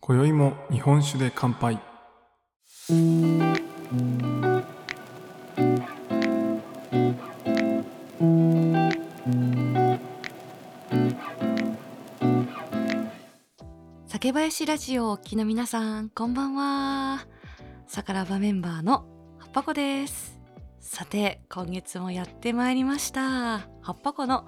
[0.00, 1.80] 今宵も日本酒で乾杯。
[14.36, 17.26] 林ラジオお聞きの皆さんこんばんは。
[17.86, 18.92] さからばメンバーの
[19.38, 20.38] はっぱこです。
[20.78, 23.20] さて今月もやってまいりました。
[23.22, 24.46] はっぱこの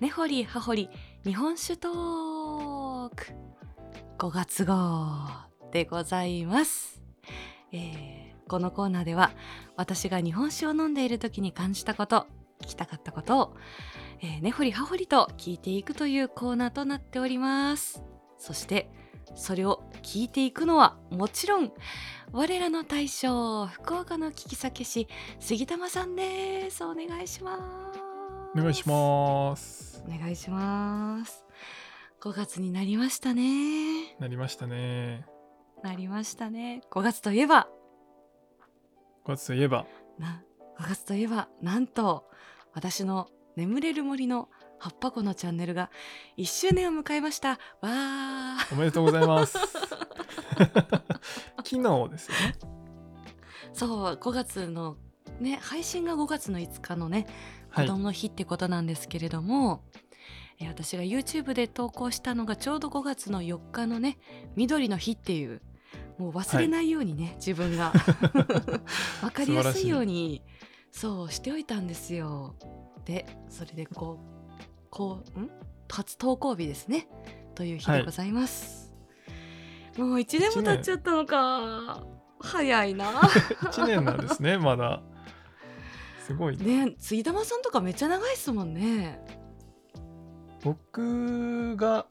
[0.00, 0.90] 根掘り葉掘り
[1.24, 3.26] 日本酒トーク。
[4.18, 4.74] 5月号
[5.70, 7.00] でございます、
[7.70, 9.30] えーこのコーナーでは
[9.76, 12.26] 私が日本酒を飲んでいる時に感じたこと
[12.62, 13.56] 聞きたかったことを、
[14.20, 18.02] えー根掘り葉掘りと聞いていくというコーナーとなっております。
[18.36, 18.90] そして
[19.34, 21.72] それを聞いていくのはもちろん
[22.32, 25.08] 我らの大将福岡の聞き酒師
[25.40, 26.84] 杉玉さんです。
[26.84, 27.56] お願いしま
[27.94, 28.08] す。
[28.54, 30.02] お願いします。
[30.06, 31.44] お願いします。
[32.20, 34.16] 5月になりましたね。
[34.18, 35.24] なりましたね。
[35.82, 36.82] なりましたね。
[36.90, 37.68] 5月といえば。
[39.24, 39.86] 5月といえば。
[40.18, 40.42] な
[40.78, 42.24] 5月といえばなんと
[42.72, 44.48] 私の眠れる森の
[44.78, 45.90] 葉っぱ子のチャンネルが
[46.36, 47.50] 1周年を迎えました。
[47.50, 48.72] わー。
[48.72, 49.58] おめでとうございます。
[51.64, 52.54] 昨日ですよね。
[53.72, 54.96] そう5月の
[55.40, 57.26] ね配信が5月の5日のね
[57.74, 57.86] 子はい。
[57.86, 59.82] 供の日ってことなんですけれども、
[60.58, 64.18] えー私が YouTube で投稿したのがちょうど5月の4日のね
[64.56, 65.60] 緑の日っていう
[66.18, 67.92] もう忘れないようにね、自分が。
[69.22, 70.42] 分かりやすいように。
[70.90, 72.56] そうしておいたんですよ。
[73.04, 74.37] でそれでこう
[74.90, 75.50] こうん？
[75.88, 77.08] 初投稿日ですね。
[77.54, 78.94] という日でございます。
[79.96, 82.04] もう1年も経っちゃったのか。
[82.40, 83.06] 早いな。
[83.72, 85.02] 1年なんですねまだ。
[86.24, 86.86] すごいね。
[86.86, 89.20] ね杉玉さんとかめっちゃ長いっすもんね。
[90.62, 92.06] 僕が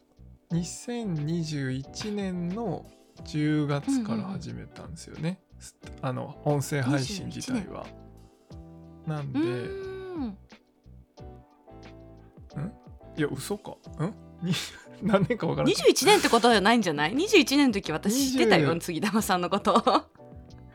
[0.52, 2.86] 2021年の
[3.24, 7.86] 10月から始めたんですよね、すあの音声配信自体は。
[9.06, 10.38] なんうでーん
[13.18, 13.72] いや嘘か。
[14.04, 14.14] ん？
[14.42, 14.54] に
[15.02, 19.74] 何年か分からない21年ってことじゃないんじゃない ?21 年の時私知ってたよ20杉玉さんのこと。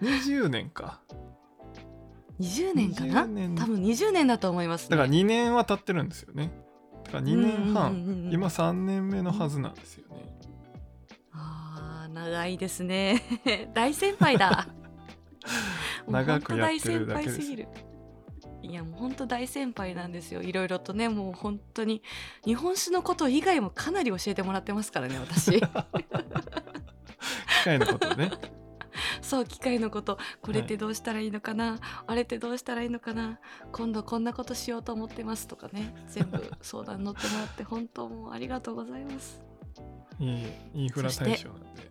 [0.03, 1.01] 20年か。
[2.41, 3.55] 20年かな？20年。
[3.55, 6.53] 多分20年だと思います、ね、だから2年は経ってるんですよね。
[7.05, 10.25] だから2年半、うんうんうんうん今3年目のはずなんですよね。
[11.33, 13.23] あー長いですね。
[13.75, 14.69] 大先輩だ。
[16.09, 17.39] 長くやってるだけです。
[17.39, 17.69] 大先輩すぎる
[18.63, 20.43] いやもう本当大先輩なんですよ。
[20.43, 22.03] いろいろとねもう本当に
[22.45, 25.61] 日本酒のこと以外もかなり教えてもらってますからね私。
[25.61, 25.67] 機
[27.65, 28.31] 械のことね。
[29.23, 30.19] そう機械のこと。
[30.43, 33.41] これってどうしたらいいのかな、あれってどうしたらいいのかな？
[33.73, 35.95] 今度こんなことしようと思ってますとかね。
[36.09, 39.43] 全部相談乗ってもらって本当もうありがとうございます。
[40.21, 41.91] いえいえインフラ対象なんで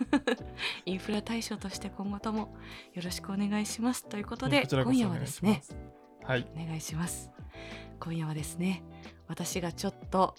[0.86, 2.54] インフラ対象として今後とも
[2.94, 5.62] よろしくお願いしますということで今夜はですね
[6.24, 6.46] はい。
[6.54, 7.30] お願いします。
[7.98, 8.82] 今夜はですね
[9.28, 10.34] 私がちょっと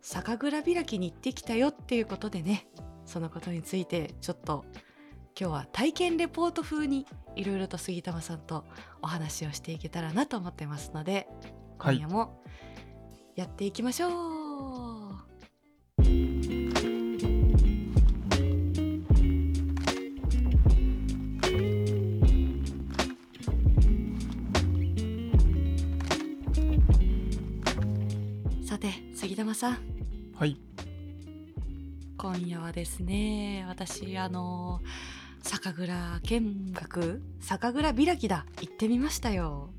[0.00, 2.66] 酒蔵開きに行ってきたよっていうことでね
[3.04, 4.64] そのことについてちょっと
[5.38, 8.64] 今日は体験レポート風にいろいろと杉玉さんと
[9.02, 11.28] お話をしていけたらなと思ってますので
[11.78, 11.96] はい。
[11.96, 12.42] 今夜も
[13.36, 14.47] やっていきましょ
[29.48, 29.78] て杉玉さん。
[30.34, 30.56] はい。
[32.16, 34.80] 今夜はですね私あの
[35.42, 37.22] 酒蔵見学？
[37.40, 38.44] 酒蔵開きだ。
[38.60, 39.70] 行ってみましたよ。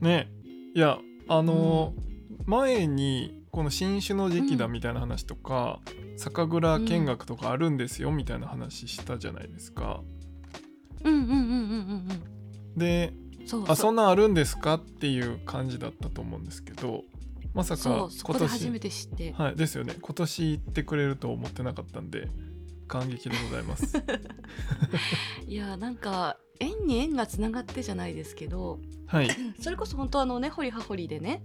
[0.00, 0.28] ね。
[0.74, 0.98] いや
[1.28, 2.08] あのー
[2.46, 4.72] 前にこの新酒の時期だうん。
[4.72, 5.80] みたいな話とか、
[6.16, 10.00] 酒蔵見学とかあるんですよみたいな話したじゃないですか。
[11.04, 11.40] うんうんうんうん
[12.08, 13.64] うんでうんそう。
[13.68, 14.74] あそんなんあるんですか？
[14.74, 17.04] っていう感じだったと思うんですけど
[17.54, 18.38] まさか今年。
[18.38, 19.32] で初めて知って。
[19.32, 19.96] はいですよね。
[20.00, 22.28] 今年行ってくれると思ってなかったんで
[22.86, 24.02] 感激でございます。
[25.46, 29.28] いやなんか縁に縁がつながってじゃないですけどはい。
[29.60, 31.42] それこそ本当あのねほりはほりでね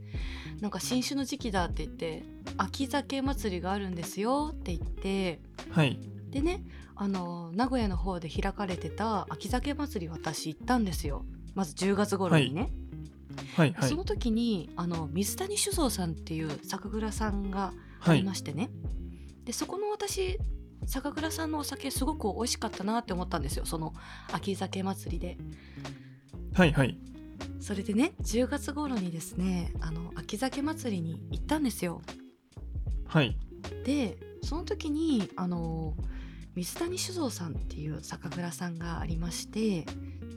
[0.59, 2.23] なんか新酒の時期だって言って
[2.57, 5.99] 秋酒祭りがあるんですよって言ってはい。
[6.29, 6.63] でね
[6.95, 11.25] あの名古屋の方で開かれてた秋酒祭り私行ったんですよ。
[11.55, 12.82] まず10月頃にね、はい
[13.55, 18.19] はいその時にあの水谷酒造さんっていう酒蔵さんがあはい。
[18.19, 18.69] りましてね、
[19.45, 20.37] でそこの私
[20.85, 23.65] 酒蔵さんのお酒すごく美味しかったなって思ったんですよ。
[23.65, 23.93] その
[24.31, 25.37] 秋酒祭りで。
[26.53, 26.97] はいはい。
[27.59, 32.01] それでね10月頃にですねあの秋酒祭りに行ったんですよ。
[33.07, 33.37] はい。
[33.85, 35.95] でその時にあの
[36.55, 39.85] 水谷酒造さんっていう酒蔵さんがありまして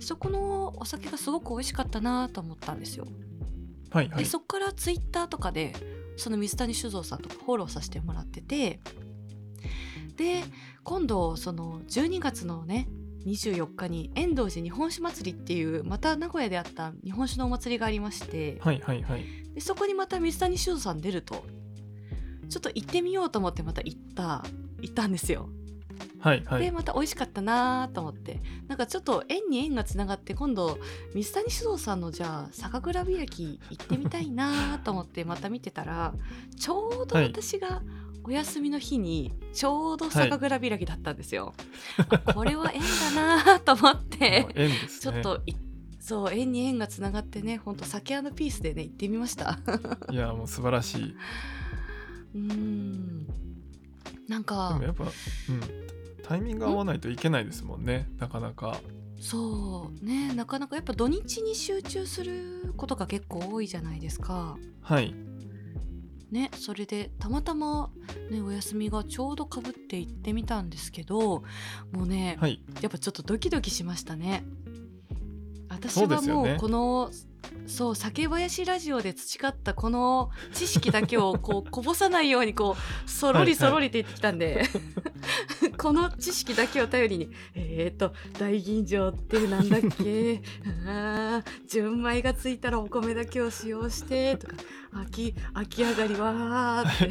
[0.01, 3.07] そこのお酒がすごく美味しかったなと思ったんですよ。
[3.91, 4.19] はいはい。
[4.19, 5.75] でそこからツイッターとかで
[6.17, 8.81] その水谷酒造さんとかフォローさせてもらってて
[10.17, 10.43] で
[10.83, 12.89] 今度その12月のね
[13.27, 19.25] 24日に遠藤寺日本酒祭りっていうまた名古屋であった日本酒のお祭りがありましてはいはいはい。
[19.55, 21.45] でそこにまた水谷酒造さん出ると
[22.49, 24.45] ちょっと行ってみようと思ってまた行った
[24.81, 25.49] 行ったんですよ。
[26.27, 26.63] はいはい。
[26.63, 28.41] でまた美味しかったなと思って。
[28.67, 30.79] なんかちょっと縁に縁がつながって今度
[31.15, 36.15] 水谷酒造さんのじゃあ酒蔵開き行ってみたいなと思って また見てたら
[36.59, 37.81] ちょうどはい私が
[38.25, 41.55] お休みの日にちょうど酒蔵開きだったんですよ。
[42.11, 42.81] あ これは縁
[43.15, 44.41] だなと思って。
[44.43, 45.13] もう縁ですね。
[45.13, 45.55] ちょっとい
[46.01, 49.61] そう縁に縁がつながってねほんと酒ピースでね行ってみました。
[50.11, 51.17] いやもう素晴らしい。
[52.35, 53.27] うん。
[54.29, 55.11] なんでかもやっぱ、うん、
[56.29, 58.09] タイミング合わないといけないですもんね。
[58.19, 58.81] なかなか。
[59.21, 60.35] そうね。
[60.35, 64.57] なかなかやっぱ土日に集中することが結構多いじゃないですか。
[64.83, 65.15] はい。
[66.31, 67.91] ねそれでたまたま、
[68.31, 71.45] ね、お休みがちょうどかぶって行ってみたんですけど
[71.93, 72.63] もうね、はい。
[72.83, 74.45] やっぱちょっとドキドキしましたね。
[75.69, 77.11] 私はもうこの
[77.67, 82.77] そう酒林ラジオで培ったこの知識だけをこうこぼさないようにこ
[83.07, 84.63] うそろりそろりって言ってきたんで、
[85.77, 90.43] この知識だけを頼りにえーと大吟醸ってなんだっけ？
[90.87, 94.55] あー純米がついたらお米だけを使用してとか
[94.93, 97.11] 秋秋上がりはーって。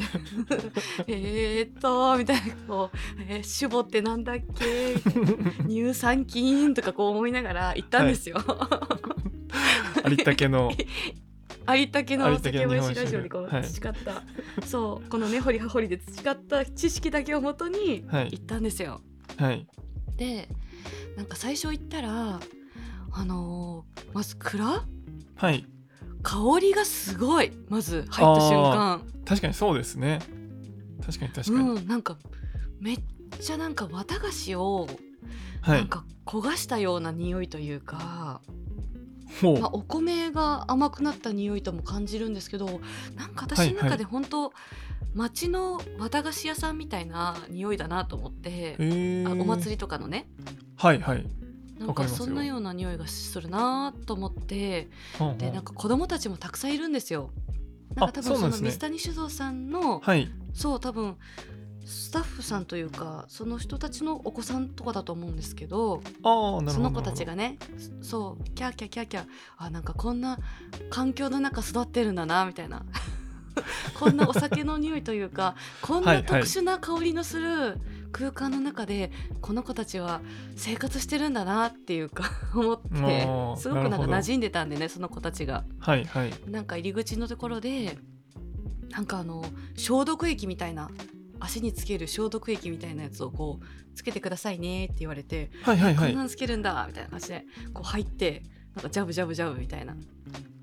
[1.07, 2.97] えーっとみたいなこう、
[3.27, 4.95] えー、酒母ってなんだっけ？
[5.67, 8.37] 乳酸菌とかこう思いながら行ったんですよ。
[8.37, 9.14] 有田
[10.05, 10.71] 家の有田家の。
[11.67, 14.23] 有田家酒の日本酒林ラジオでこうはい培った、
[14.65, 18.29] そうこの根掘り葉掘りで培った知識だけをもとにはい。
[18.33, 19.01] 行ったんですよ。
[19.37, 19.67] はい。
[20.17, 20.47] で
[21.17, 22.39] なんか最初行ったら
[23.11, 24.83] あのーまず蔵？
[25.35, 25.65] はい。
[26.21, 29.01] 香りがすごいまず入った瞬間。
[29.25, 30.19] 確かにそうですね。
[31.05, 32.17] 確かに確かに、うんなんか
[32.79, 32.99] めっ
[33.39, 34.87] ちゃなんか綿菓子を
[35.61, 35.79] はい。
[35.79, 38.74] なんか焦がしたような匂いというか、ほう、
[39.43, 42.81] まあ、お米が甘くなった匂いとも感じるんですけど
[43.15, 44.53] なんか私の中で本当、
[45.13, 50.27] 町の綿菓子屋さんみたいな匂いだなと思って、えー、あお祭りとかのね。
[50.75, 51.25] はいはい。
[51.79, 54.87] なんかそんなような匂いがするなと思って
[55.37, 57.31] でなんか子供たちもたくさんいるんですよ。
[57.95, 60.29] なんか多分その水谷酒造さんのはい。
[60.53, 61.17] そう多分
[61.85, 67.57] スタッフさんというかその人たちのお子さんとかだと思うんですけどその子たちがね
[68.01, 69.25] そうキャーキャーキャーキャー
[69.57, 70.39] あなんかこんな
[70.89, 72.83] 環境の中育ってるんだなみたいな。
[73.97, 77.79] こんなお酒の匂いというかこんはいはない特殊な香りのする
[78.11, 80.19] 空間の中でこの子たちは
[80.57, 83.21] 生活してるんだなっていうか 思って
[83.57, 85.63] すごくなんか馴染んでたんでねその子たちが。
[85.79, 86.33] はいはい。
[86.49, 87.97] なんか入り口のところで
[88.89, 89.45] なんかあの
[89.75, 90.89] 消毒液みたいな
[91.45, 96.09] 足につける消毒液みたいなやつをこうつけてくださいねって言われて、はいはいはい。
[96.09, 98.43] こんなんつけるんだみたいな感じでこう入って
[98.75, 99.95] なんかジャブジャブジャブみたいな。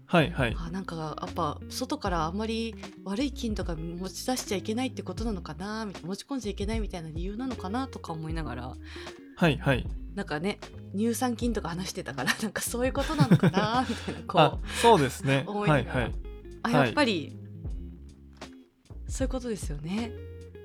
[0.07, 0.57] はいはい。
[0.59, 8.75] あなんかやっぱ外からあんまり悪い菌とか持ち出しちゃいけないってことなのかな持ち込んじゃいけないみたいな理由なのかなとか思いながら。
[9.37, 9.87] はいはい。
[10.14, 10.59] なんかね
[10.95, 14.40] 乳酸菌とか話してたからなんかそういうことなのかなみたいなこう。
[14.40, 15.45] あそうですね。
[15.47, 15.95] 思いながら。
[15.95, 16.14] はいはい。
[16.64, 17.37] あはいやっぱり、
[19.09, 20.12] そういうことですよね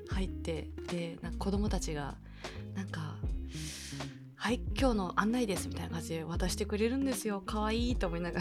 [0.10, 2.16] 入ってでなんか子供たちが
[2.76, 3.16] なんか
[4.36, 7.42] 「はい今日の案内です」みたいな感じで渡してくれるんですよ。
[7.46, 8.40] 可愛いと思いなが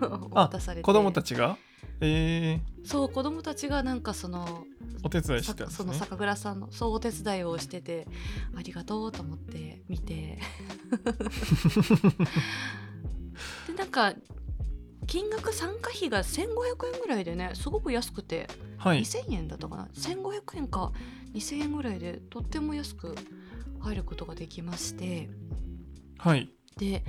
[0.00, 0.82] ら 渡されて。
[0.82, 1.58] 子供たちが？
[2.00, 4.64] えー、そう子供たちがなんかその
[5.02, 8.06] お手伝いしてたんですそのね酒蔵さんのそうお手伝いをしてて
[8.56, 10.38] ありがとうと思って見て。
[13.66, 14.14] でなんか
[15.08, 18.46] 金額参加費が1500円ぐらいでねすごく安くて。
[18.76, 19.00] はい。
[19.00, 19.88] 2000円だったかな。
[19.94, 20.92] 1500円か。
[21.34, 23.16] 2000円ぐらいでとっても安く
[23.80, 25.28] 入ることができまして。
[26.18, 26.50] はい。
[26.76, 27.02] で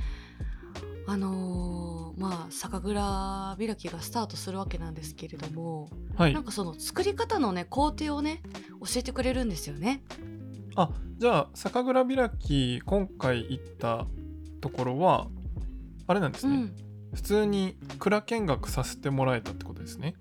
[1.06, 6.34] あのーまあ酒蔵開きがスタートするわけなんですけれども、はい。
[6.34, 8.42] なんかその作り方のね工程をね
[8.82, 10.04] 教えてくれるんですよね。
[10.76, 14.08] あじゃあ酒蔵開き今回行った
[14.62, 15.28] ところは
[16.08, 16.76] あれなんですね、うん、
[17.14, 20.16] 普通に蔵見学させてもらえたってことですね。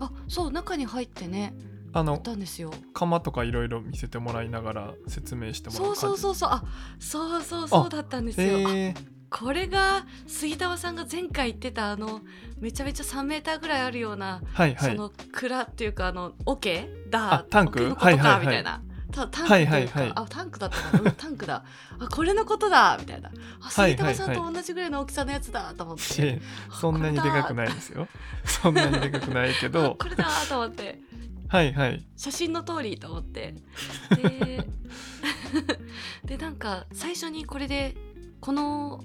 [0.00, 1.54] あそう中に入ってね
[1.92, 2.72] あのたんですよ。
[2.94, 6.00] 釜とかいろいろ見せてもらいながら説明してもらそうう感じ。
[6.00, 6.64] そうそうそうあ
[6.98, 8.94] そうそうそうだったんですよ、え。
[9.30, 12.20] これが杉玉さんが前回言ってたあの
[12.60, 14.90] めちゃめちゃ3メーターぐらいあるような、はいはい。
[14.90, 17.80] その蔵っていうかあの桶だあタンク？
[17.80, 18.46] 桶のことか、はいはいはい。
[18.46, 20.12] みたタンクっていうか、はいはいはい。
[20.14, 21.64] あタンクだったかな、うんタンクだ。
[21.98, 23.30] あこれのことだみたいな。
[23.60, 24.14] あはいはい。
[24.14, 26.40] 杉玉さんと同じぐらいの大きさのやつだと思って、し
[26.80, 28.08] そんなにでかくないですよ。
[28.44, 31.00] そんなにでかくないけあどこれだと思って。
[31.48, 32.06] はいはい。
[32.16, 33.54] 写真の通りと思って。
[34.16, 34.66] で
[36.24, 37.96] でなんか最初にこれで
[38.40, 39.02] この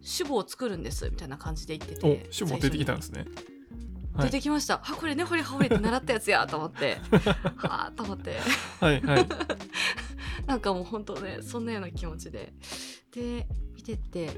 [0.00, 3.20] 主母を作るんですみたいな感じで言っておて主も出てきたんですね。
[3.20, 3.59] はい
[4.24, 6.46] 出てきました、あこれねほりはほりって習ったやつや。
[6.50, 6.98] と思って。
[7.56, 8.38] はあと思って。
[8.80, 9.26] はいはい。
[10.46, 12.52] なんかもう本当ねそんなような気持ちで。
[13.12, 14.30] で見てって。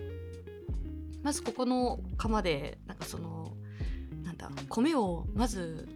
[1.22, 3.56] まずここの釜でなんかその
[4.24, 5.88] なんだ米をまず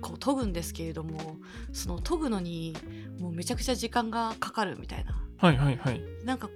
[0.00, 1.36] こう研ぐんですけれども
[1.72, 2.74] その研ぐのに
[3.18, 5.22] もうめちゃくちゃ時間がかかるみたいな。
[5.36, 6.00] はいはいはい。
[6.24, 6.48] なんか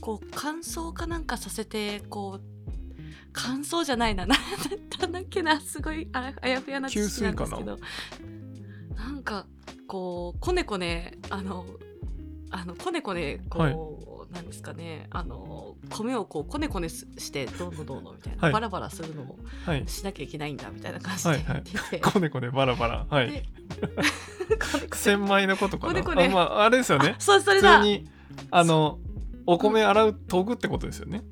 [0.00, 2.51] こう乾燥かなんかさせてこう
[3.32, 4.26] 乾燥じゃないな。
[4.26, 4.44] 何だ
[4.76, 5.60] ったんだっけな。
[5.60, 7.78] すごいあやあやふやな知識なんですけど。
[8.96, 9.10] な。
[9.22, 9.46] んか
[9.86, 11.64] こうこねこねあの
[12.50, 15.06] あのこねこねこう、なんですかね。
[15.10, 18.52] あの米をこうこねこねすしてどうのどうのみたいな、はい。
[18.52, 19.84] バラバラするのをはい。
[19.86, 21.62] しなきゃいけないんだみたいな感じではいはい。
[21.64, 21.96] 言って。
[21.98, 23.06] て、こねこねバラバラ。
[23.08, 23.42] はい。
[24.94, 25.92] 千枚のことかな。
[25.92, 27.14] こねこねあまああれですよね。
[27.16, 27.78] あそうそれだ。
[27.78, 28.08] 普通に
[28.50, 28.98] あの
[29.46, 31.22] お米洗う研ぐってことですよね。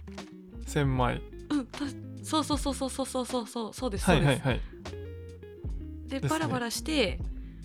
[0.66, 1.16] 千枚。
[1.16, 1.29] うんた
[2.22, 4.60] そうそうそうそうそうそうそうそうそうですです、はいはいはい
[6.08, 7.18] でねバラバラして、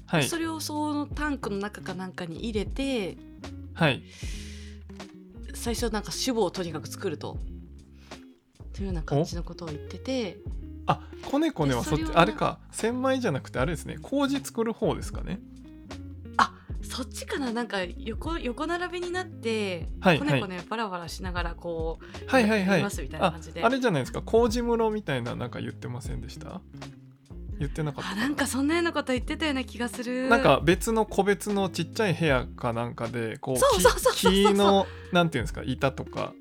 [0.05, 3.17] はいそれをそのタンクの中かなんかに入れて
[3.73, 4.03] はい
[5.55, 7.37] 最初なんか主母をとにかく作ると
[8.73, 10.37] というような感じのことを言ってて
[10.85, 15.39] あこねこねはそっちそれあれか千枚じゃなくてあれですね麹作る方ですかね
[16.85, 22.67] そっちかななんか横横並びになって、はいこねこねバラバラしながらこうはいはいはい。
[22.67, 23.63] やりますみたいな感じで。
[23.63, 26.61] ああれじゃないですか麹室みたいななんか言ってませんでした？
[27.57, 28.11] 言ってなかった。
[28.11, 30.27] あなんかそんなようなこと言ってたような気がする。
[30.29, 34.31] なんか別の個別のちっちゃい部屋かなんかでこうそうそうそうそうそう。
[34.31, 36.33] 木木のなんていうんですか板とか。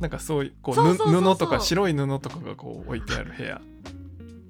[0.00, 1.22] なんかそういうこうそうそうそうそう。
[1.22, 3.60] ぬ布とか白い布とかがこう置いてある部屋。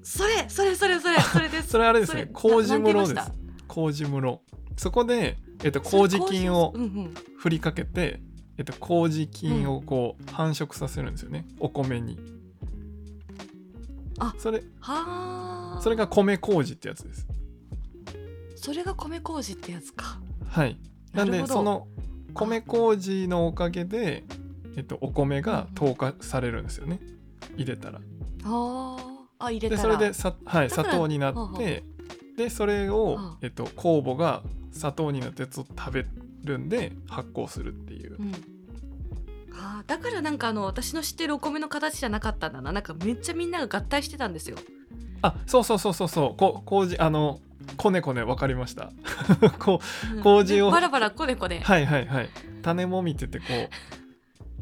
[0.03, 1.67] それそれそれそれそれです。
[1.71, 3.31] それあれですね麹室です。
[3.67, 4.41] 麹室
[4.77, 7.13] そこで、えっと、麹菌をうんうん。
[7.37, 8.19] 振りかけて、
[8.57, 11.45] えっと、麹菌をこう繁殖させるんですよね。
[11.59, 12.17] お米に。
[14.19, 15.81] あそれはあ。
[15.81, 17.27] それが米麹ってやつです。
[18.55, 20.19] それが米麹ってやつか。
[20.49, 20.79] はい。
[21.13, 21.87] なんでその
[22.33, 24.23] 米麹のおかげで、
[24.75, 26.99] えっと、お米が糖化されるんですよね。
[27.55, 27.99] 入れたら。
[28.43, 29.17] あー。
[29.39, 29.89] あ入れたら。
[29.89, 31.83] でそれでさ、はい、砂糖になって
[32.37, 34.43] でそれをえっと、酵母が
[34.77, 36.05] 砂糖になったやつを食べ
[36.43, 38.15] るんで発酵するっていう。
[38.17, 38.31] うん、
[39.53, 42.71] あーだからなんかあの私の知ってるお米の形じゃなかったんだな。
[42.71, 44.57] なんかめっちゃみんなが合体してたんですよ。
[45.21, 46.37] あそうそうそうそうそう。
[46.37, 47.39] こ麹あの
[47.75, 48.91] こねこね分かりました。
[49.59, 49.81] こ
[50.15, 50.21] うん。
[50.21, 50.67] 麹を。
[50.67, 52.29] でバラバラこねこね、はいはいはい。
[52.61, 53.69] 種もみててこう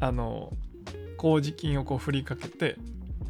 [0.00, 0.52] あの
[1.16, 2.76] 麹菌をこう振りかけて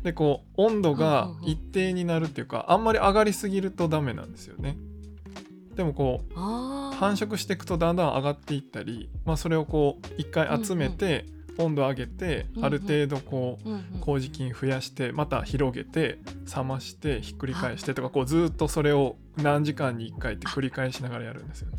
[0.03, 4.77] でこう温度が一定になるっていうかあんまり上がりすぎるとダメなんですよね
[5.77, 11.27] でもこう繁殖していくとだんだん上がっていったり、まあ、それをこう一回集めて
[11.59, 12.65] 温度上げてうんうん。
[12.65, 14.01] ある程度こううんうん。
[14.01, 16.19] 麹菌増やしてまた広げて
[16.55, 21.79] 冷ましてひっくり返してとかこうずーっとそれを何時間に1回って繰り返しながらやるんですよね。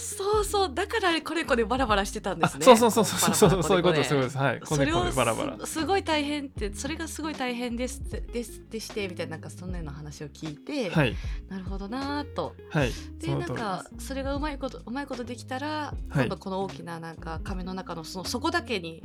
[0.00, 2.60] そうそうだからあれこねこねバラバラしてたんですね。
[2.62, 4.38] あそうそうそうそうそうそういうことねそういうことです。
[4.38, 4.60] はい。
[4.60, 5.66] これをねバラバラ。
[5.66, 11.16] すすごい大変ってそれがすごい大変ですですでしてみたいななんかそんなような話を聞いて、はい。
[11.48, 12.54] なるほどなーと。
[12.70, 12.92] はい。
[13.18, 19.02] でなんかそれがうまいことうまいことできたら、今度この大きななんか亀の中のその底だけに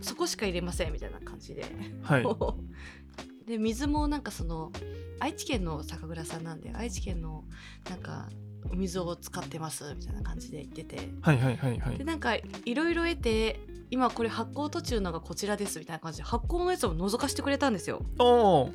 [0.00, 1.64] そそこしか入れませんみたいな感じで、
[2.02, 2.26] はい。
[3.46, 4.72] で水もなんかその
[5.20, 7.44] 愛知県の酒蔵さんなんで愛知県の
[7.88, 8.28] なんか
[8.72, 11.08] お水を使ってますみたいな感じで言ってて。
[11.20, 11.98] はいはいはいはい。
[11.98, 12.42] でなんかい
[12.74, 18.02] ろいろ得て今これ発酵途中のがこちらですみたいな感じで発酵のやつを覗かしてくれたんですよ。
[18.18, 18.72] おお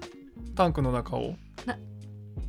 [0.55, 1.35] タンクの中を。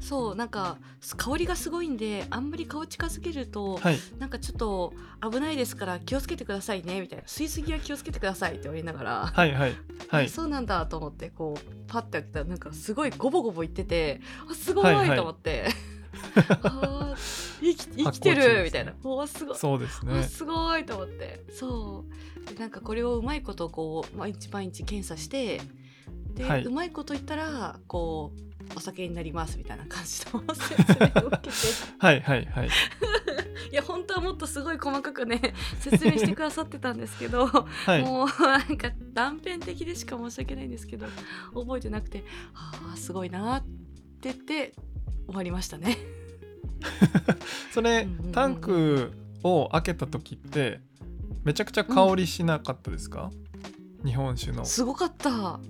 [0.01, 0.79] そうなんか
[1.17, 3.99] 香りがすごいんであんまり顔近づけると、はい。
[4.19, 7.25] なんかちょっと危ないですから気をつけてくださいねみたいな。
[7.25, 9.77] 吸いすぎは気をつけてくださいって言われながら、はいはい。
[10.09, 10.29] はい。
[10.29, 14.21] そうなんだと思ってこうパッて開けたらなんかすごいゴボゴボ言ってて
[14.51, 15.17] あすごいはいはい。
[15.17, 15.92] と思って、あー
[17.61, 18.95] 生き生きてるみたいな。
[19.05, 19.57] おーすごい。
[19.57, 20.19] そうですね。
[20.21, 21.45] あすごいと思って。
[21.51, 22.49] そう。
[22.49, 25.61] でなんかこれをうまいことこう毎日毎日検査して
[26.35, 26.65] で、はい。
[26.65, 31.57] うまいこと言ったらこうお酒になりますみたいな感じの説明を受けて。
[31.99, 32.69] はいはいはい。
[33.71, 38.03] いや本当はもっとすごい細かくね説明してくださってたんですけど、はい。
[38.03, 41.07] もうなんか断片的でしか申し訳ないんですけど
[41.55, 42.25] 覚えてなくて
[42.55, 43.67] ああすごいなって
[44.23, 44.75] 言って
[45.27, 45.97] 終わりましたね。
[47.73, 49.13] それうんうんうんタンク
[49.43, 50.81] を開けた時って
[51.45, 53.31] めちゃくちゃ香りしなかったですか、
[54.05, 54.65] 日本酒の。
[54.65, 55.61] すごかった。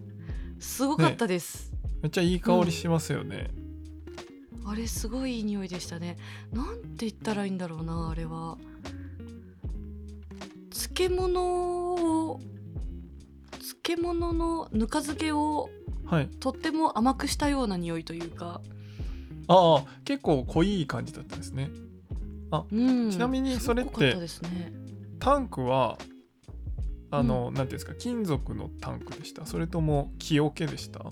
[0.61, 1.73] すごかったです。
[2.03, 3.51] めっちゃいい香りしますよね、
[4.65, 6.17] あれすごいいい匂いでしたね。
[6.53, 8.59] なんて言ったらいいんだろうなあれは。
[10.71, 11.95] 漬物
[12.31, 12.41] を
[13.53, 15.71] 漬物のぬか漬けを
[16.07, 16.29] はい。
[16.29, 18.61] とっても甘くしたような匂いというか、
[19.49, 21.71] ああ結構濃い感じだったんですね。
[22.71, 24.73] うん、ちなみにそれってね。
[25.19, 25.99] タンクは
[27.11, 29.47] あの、なんていうんですか金属のタンクでした？
[29.47, 31.05] それとも木桶でした？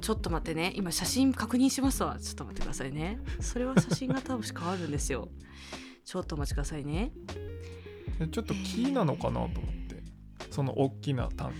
[0.00, 0.72] ちょっと待ってね。
[0.76, 2.18] 今写真確認しますわ。
[2.20, 3.18] ちょっと待ってくださいね。
[3.40, 5.28] それは写真が多分変わるんですよ。
[6.04, 7.12] ちょっとお待ちくださいね。
[8.18, 10.02] でちょっと木なのかなと思って。
[10.50, 11.56] その大きなタンク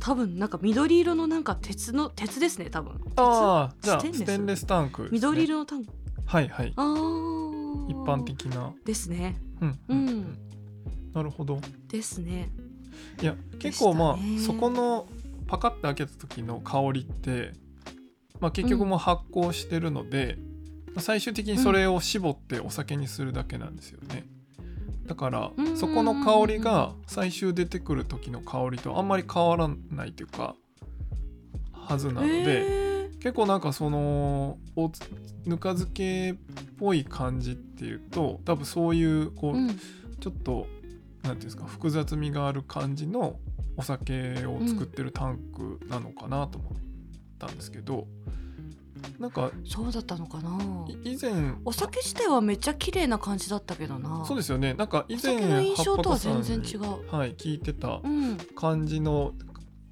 [0.00, 2.98] 多分なんか緑色のなんか鉄の鉄ですね多分。
[2.98, 4.66] 鉄ああじゃあステンレス？
[4.66, 5.92] タンクね、緑色のタンク。
[6.26, 6.72] はいはい。
[6.76, 7.90] あー。
[7.90, 8.72] 一般的な。
[8.84, 9.36] ですね。
[9.60, 10.38] うんうん
[11.14, 11.60] なるほど。
[11.88, 12.50] ですね。
[13.22, 15.06] いや結構まあ、そこの
[15.46, 17.52] パカッて開けた時の香りって、
[18.40, 20.36] まあ、結局もう発酵してるので、
[20.88, 24.26] まあ最終的にそれを絞ってお酒にするだけなんですよね。
[25.08, 30.54] だからうんそこの香りが最終出てくる時の香りとあんまり変わらないというか
[31.72, 34.58] はずなので、へ結構なんかその
[35.46, 36.36] ぬか漬けっ
[36.78, 39.80] ぽい感じっていうと多分そういうこう、ーうん。
[40.20, 40.66] ちょっと
[41.22, 43.38] なんていうんですか複雑味がある感じの
[43.76, 46.72] お酒を作ってるタンクなのかなと思っ
[47.38, 48.06] たんですけど、
[49.18, 50.58] なんかそうだったのかな？
[51.04, 51.32] い以前
[51.64, 54.24] お酒自体はめっちゃ綺麗な感じだったけどな。
[54.26, 54.74] そうですよね。
[54.74, 59.32] なんか以お前酒の印象とは全然違う、うはい、聞いてたうん感じの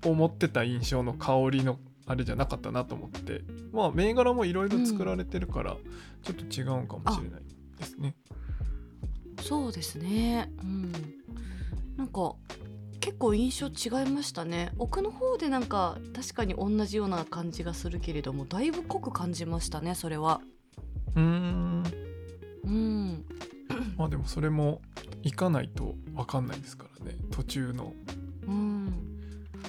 [0.05, 3.43] 思ってた印象の香りのあれじゃなかったなと思って。
[3.73, 5.77] まあ銘柄もいろいろ作られてるから
[6.23, 7.43] ちょっと違うんかもしれない
[7.79, 8.15] ですね。
[9.43, 10.51] そうですね。
[10.63, 10.93] うん。
[11.97, 12.35] なんか
[13.07, 14.73] 結構印象違いましたね。
[14.79, 20.41] 奥の方でなんか確かに同じような感じがするけれどもだいぶ濃く感じましたねそれは。
[21.15, 21.85] うーん。
[22.65, 23.25] うん。
[23.97, 24.81] まあでもそれも
[25.23, 27.17] 行かないと分かんないですからね。
[27.31, 27.93] 途中の。
[28.49, 28.76] うん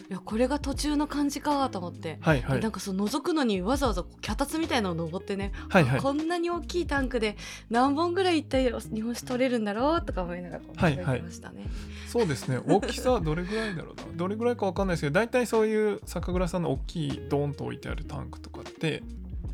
[0.10, 2.56] いやこれが途中の感じかと思って、はいはい。
[2.58, 6.00] でなんかその覗くのにわざわざ脚立みたいなのを登ってね、はいはい。
[6.00, 7.36] こんなに大きいタンクで
[7.69, 11.06] 何本ぐらい一体日本酒取れるんだろうとか思いながらこうはいはい。
[11.06, 11.65] 覗いてましたね。
[12.08, 12.60] そうですね。
[12.67, 14.04] 大きさどれぐらいだろうな？
[14.15, 19.04] どれぐらいか分かんないですけど大体そういう酒蔵さんの大きいドーンと置いてあるタンクとかって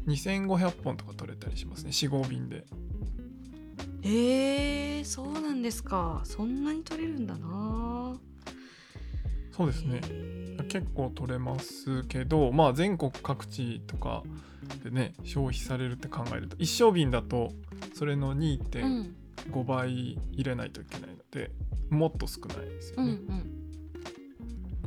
[0.07, 1.91] 2500本とか取れたりしますね。
[1.91, 2.65] 45瓶で。
[4.05, 6.21] えー、そうなんですか。
[6.25, 7.92] そんなに取れるんだな
[9.55, 10.01] そうですね。
[10.69, 14.23] 結構取れますけどまあ全国各地とか
[14.83, 17.51] でね消費されるって考えると一升瓶だと
[17.95, 21.51] それのう2.5ん倍入れないといけないので
[21.89, 23.53] もっと少ないですよね、うんうん。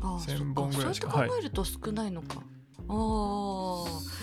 [0.03, 2.45] あーそっ1000本ぐらいしかそうやって考えると少ないのか、ああ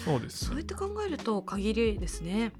[0.05, 0.43] そうです。
[0.43, 2.51] ねそうやって考えると限りですね。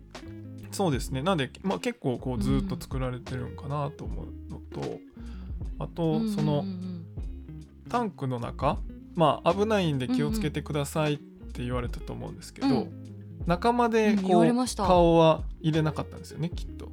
[0.72, 1.22] そうですね。
[1.22, 5.00] なんで、まあ、結構こうずっと作られてるんかなと思うのと、
[5.80, 6.92] あとその、うんうん
[7.93, 8.79] タンクの中
[9.13, 12.91] まあ危ないんで気をつけてくださいって言われたと思うんですけど、うん。
[13.45, 14.88] 中までうん言こう、われました。
[14.88, 16.91] 顔は入れなかったんですよねきっと。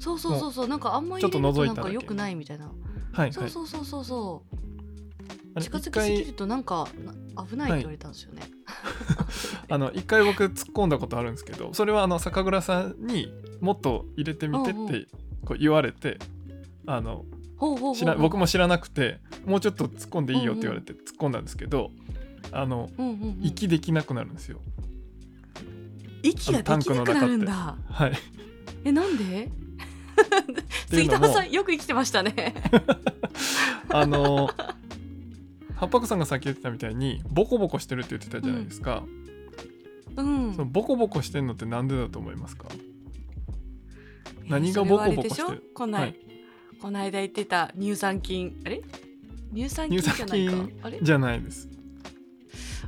[0.00, 2.66] そうそうそうそうなんかあんまりちょっと入れると覗なんか良くないみたいな。
[2.66, 3.32] はいはい。
[3.32, 4.56] そうそうそうそうそう。
[5.60, 6.88] 近づきすぎるとなんか
[7.36, 8.42] な危ないって言われたんですよね、
[9.68, 15.06] あの一回僕突っ込んだことあるんですけどそれはあの酒蔵さんにもっと入れてみてっうんうて
[15.44, 16.18] こう言われて
[16.86, 17.24] あの
[17.94, 21.90] 知ら僕も知らなくてもうちょっと突っ込んでいいよって言われて突っ込んだんですけど
[22.52, 23.38] あのうんうんうん。
[23.42, 24.60] 息できなくなるんですよ。
[26.22, 27.76] 息ができなくなるんだ。
[27.88, 28.12] はい。
[28.84, 29.50] えなんで？
[30.88, 31.26] 杉のも。
[31.26, 32.54] 玉さんよく生きてましたね。
[33.90, 34.50] あの
[35.76, 39.02] 八白さんがさっき言ってたみたいにボコボコしてるって言ってたじゃないですか、
[40.16, 40.52] うん。
[40.54, 42.68] そのボコボコしてんのってなんでだと思いますか？
[44.46, 45.70] 何がボコボコしてる？
[45.74, 46.29] こない、はい
[46.80, 48.58] この間言ってた乳酸菌。
[48.64, 48.82] あれ？
[49.54, 50.54] 乳酸菌じゃないか。
[50.82, 50.98] あれ？
[51.02, 51.68] じゃないです。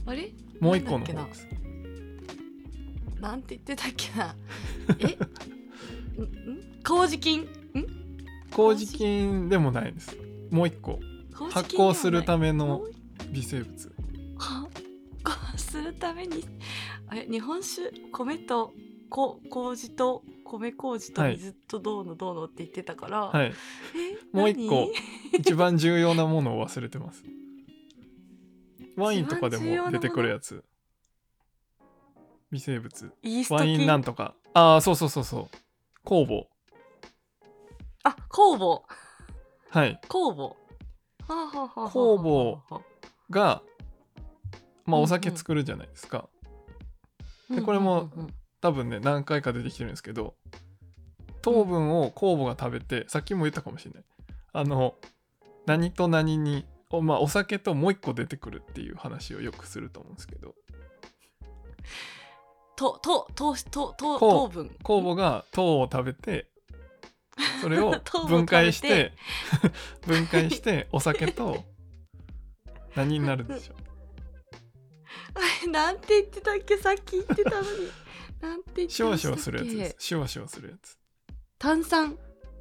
[0.07, 0.33] あれ？
[0.61, 1.47] もう一個の方です。
[3.21, 4.35] なんて言ってたっけな。
[4.99, 5.07] え？
[6.21, 6.25] ん？
[6.25, 6.83] ん？
[6.83, 7.43] 麹菌？
[7.43, 7.47] ん？
[8.51, 10.17] 麹菌でもないです。
[10.51, 10.99] もう一個。
[11.35, 12.83] 麹発酵するための
[13.31, 13.93] 微生物。
[14.39, 14.69] は
[15.25, 16.45] こために？
[17.09, 17.27] あれ？
[17.27, 17.93] 日本酒？
[18.11, 18.73] 米と
[19.11, 20.23] こ麹と
[20.59, 23.47] 米麹とはい水とどうのどうのって言ってたから、はい。
[23.47, 24.93] えもう一個何？
[25.41, 27.25] 一番重要なものを忘れてます。
[28.97, 30.65] ワインとかでも出てくるやつ。
[32.51, 33.13] 微生物。
[33.51, 34.35] ワイン菌なんとか。
[34.55, 35.49] ああそうそうそうそう。
[36.05, 36.49] 酵母。
[38.03, 38.83] あ酵母。
[39.71, 39.99] はい。
[40.09, 40.63] 酵母。
[41.29, 42.83] 酵母
[43.31, 43.63] が
[44.85, 46.29] まあお酒作るじゃないですか、
[47.51, 50.35] でこれもうんうんうん多分ね何回か出てきてるんですけど
[51.43, 54.05] 糖分を酵母が食べてさっきも言ったかもしれない。
[54.55, 54.95] あの
[55.67, 60.55] 何と何にお,、まあ、お酒ともう一個出てくるっていう話をよくすると思うんですけど。
[62.77, 64.71] とと糖分？
[64.83, 66.47] 酵母が糖を食べて
[67.61, 67.95] それを
[68.29, 69.13] 分解して
[70.07, 71.65] 分解してお酒と
[72.95, 73.77] 何になるんでしょう。
[75.35, 76.77] あれなんて言ってたっけ？
[76.77, 77.69] さっき言ってたのに
[78.43, 80.99] なんてシュワシュワするやつですシュワシュワするやつ。
[81.59, 82.19] 炭酸。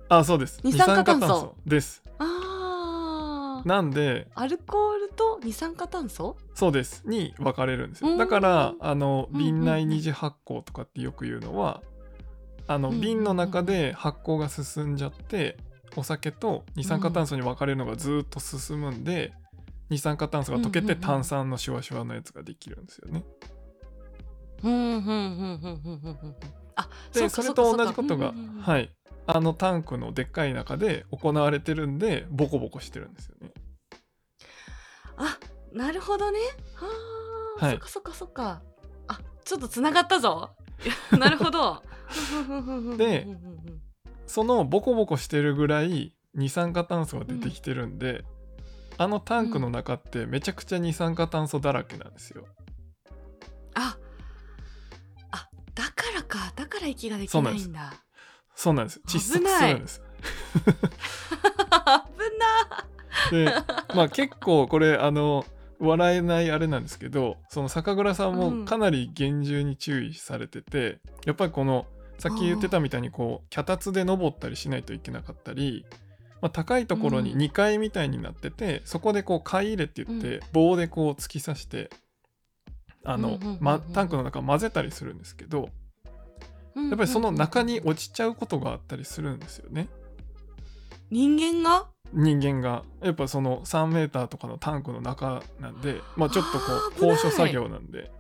[0.09, 0.59] あそうです。
[0.63, 1.55] 二酸化炭素。
[1.65, 2.03] です。
[2.19, 3.67] あー。
[3.67, 6.37] なんでアルコールと二酸化炭素？
[6.53, 7.03] そうです。
[7.05, 8.11] に分かれるんですうん。
[8.11, 9.55] よだからあのうんうんうん。
[9.55, 11.81] 瓶内二次発酵とかってよく言うのは
[12.67, 15.57] あのうんうんうん瓶の中で発酵が進んじゃって
[15.95, 19.33] お酒と二酸化炭素に分かれるのがずっと進むんで
[19.89, 20.99] 二酸化炭素が溶けうんうんうん。
[20.99, 23.11] て炭酸のシュワシュワのやつができるんですよね。
[23.11, 23.60] うんうん
[27.13, 28.89] でそれと同じことがいはい。
[29.27, 33.51] あのタンクのでっかい中で行われてるんでボコボコしてるんですよね。
[35.17, 35.37] あ
[35.73, 36.39] なるほどね。
[37.59, 37.73] あー、はい。
[37.73, 38.61] そっかそっかそっか。
[39.07, 40.51] あちょっとつながったぞ。
[41.17, 41.83] なるほど。
[42.41, 42.99] でうんうんうんう
[43.71, 43.81] ん。
[44.25, 48.23] そのボコボコしてるぐらい二酸化炭素が出てきてるんで、
[48.97, 52.45] あのタンクの中ってめちゃくちゃ二酸化炭素だらけなんですよ。
[53.75, 54.10] ああだ
[56.11, 57.93] からかだから息ができないんだ。
[58.55, 59.01] そうなんです。
[59.07, 60.01] 窒息するんです。
[60.51, 60.71] 危
[62.39, 62.85] な
[63.31, 63.45] で、
[63.95, 65.45] まあ結構これあの
[65.79, 68.59] 笑えないあれなんですけど、その酒蔵さんうん。
[68.61, 71.85] もかなり厳重に注意されてて、やっぱりこの
[72.19, 75.85] さっき言ってたみたいにこう脚立で登ったりしないといけなかったり、
[76.41, 77.39] まあ、高いところにうん。
[77.39, 81.89] 2階みたいになってて、そこでこう貝入れって言って、棒でこう突き刺して
[83.03, 83.57] あの、うんうんうんうん。
[83.61, 85.69] ま、タンクの中混ぜたりするんですけど
[86.75, 89.87] ややっぱりその中に落ちちゃうことがあったりするんですよね。
[91.09, 91.87] 人間が？
[92.13, 92.83] 人間が。
[93.01, 96.63] やっぱその3メーターとかのタンクの中なんで、まあ、ちょっとこ
[96.97, 98.11] う高所作業なんで。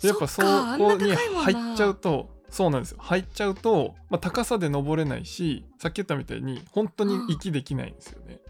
[0.00, 2.98] でやっぱそこに入っちゃうとそうなんですよ。
[3.00, 8.40] 入っちゃうと、まあ、高さで登れないしさっき言ったみたいに本当に息できないんですよね。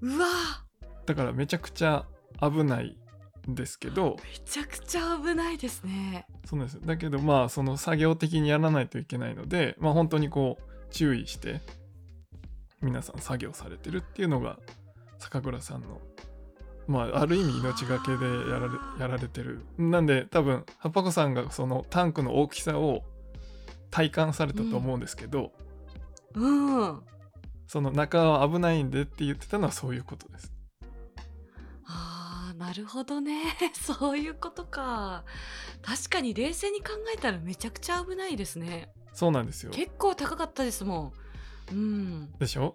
[0.00, 0.26] うわ。
[1.06, 2.04] だからめちゃくちゃ
[2.40, 2.96] 危ないん
[3.54, 6.26] ですけどめちゃくちゃ危ないですね。
[6.44, 6.74] そうなんです。
[6.76, 11.60] よだけどまあその作業的にやらないといけないのでまあ本当にこう注意して
[12.82, 14.58] 皆さん作業されてるっていうのが
[15.18, 16.00] 酒蔵さんの
[16.86, 19.62] まあある意味命がけでやられやられてる。
[19.78, 23.02] なんで多分ハッパコさんがそのタンクの大きさを
[23.90, 25.52] 体感されたと思うんですけど、
[26.34, 27.00] うん。
[27.66, 30.52] その中は危ないんでって言ってたのはそういうことです。
[31.86, 32.17] あー
[32.58, 33.42] なるほどね。
[33.72, 35.24] そういうことか。
[35.80, 38.92] 確かに冷静に考えたらめちゃくちゃ危ないですね。
[39.12, 39.70] そうなんですよ。
[39.70, 41.12] 結構高かったですも
[41.70, 41.72] ん。
[41.72, 42.32] うん。
[42.38, 42.74] でしょ？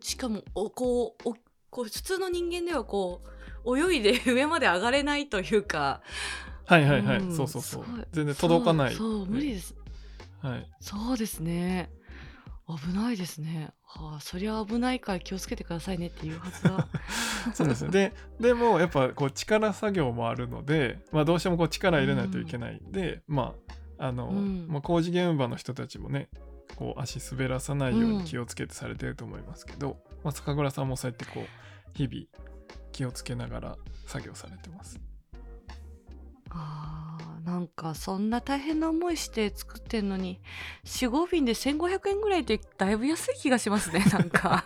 [0.00, 1.34] しかもおこうお
[1.70, 3.20] こう普通の人間ではこ
[3.64, 6.02] う泳いで 上まで上がれないというか。
[6.66, 7.36] はいはいはい、うん。
[7.36, 7.84] そうそうそう。
[8.12, 8.94] 全然届かない。
[8.94, 9.74] そうそう無理です。
[10.40, 10.66] はい。
[10.80, 11.90] そうですね
[12.78, 13.70] 危ないですね。
[13.84, 16.86] はあそりゃ危ないから気をつけてくださいねっていうはずだ。
[17.54, 17.90] そうですね。
[17.90, 22.80] で、でもやっぱこう力作業もあるので、まあどうしてもこう力入れないといけない。
[22.80, 23.54] んで、ま
[23.98, 24.66] あ、あの、うん。
[24.68, 26.28] まあ、工事現場の人たちもね、
[26.76, 31.46] こう足滑らさないように気をつけてされてると思いますけど、まあ酒蔵さんもそうやってこう、
[31.94, 32.26] 日々
[32.92, 35.00] 気をつけながら作業されてます。
[36.50, 40.40] あーなんかそんな大変な思いして作ってんのに
[40.84, 44.64] 45瓶で1500円ぐらいってだいぶ安い気がしますね なんか。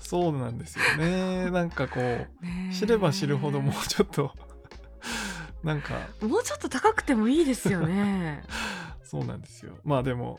[0.00, 1.50] そうなんですよね。
[1.50, 2.28] なんかこう、
[2.74, 4.32] 知れば知るほどもうちょっと、
[5.64, 8.42] なんか、もうちょっと高くてもいいですよね。
[9.02, 9.78] そうなんですよ。
[9.84, 10.38] まあでも、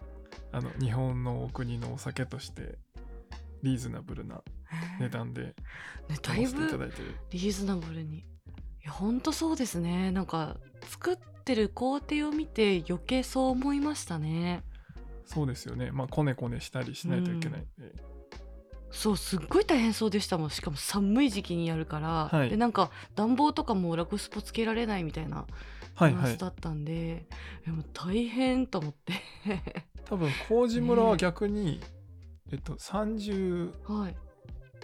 [0.51, 2.77] あの、日本のお国のお酒として、
[3.63, 4.43] リーズナブルな
[4.99, 5.53] 値段でね
[6.09, 7.15] だい買わせていたぶだいてる。
[7.31, 8.19] リーズナブルに。
[8.19, 8.25] い
[8.85, 10.11] やほんとそうですね。
[10.11, 14.63] なんか作ってる工程を見て余計そう思いましたね。
[15.25, 15.91] そうですよね。
[15.91, 17.93] まあ、こねこねしたりしないといけないんで。
[18.91, 20.49] そうすっごい大変そうでしたもん。
[20.51, 22.49] しかも寒い時期にやるから、はい。
[22.49, 25.47] でなんか暖房とかもラグスポつけられないみたいな
[25.95, 26.31] はいはい。
[26.31, 27.25] 話だったんで、
[27.65, 29.13] でも大変と思って。
[30.05, 31.79] 多分麹村は逆に、
[32.51, 34.15] えっと30はい。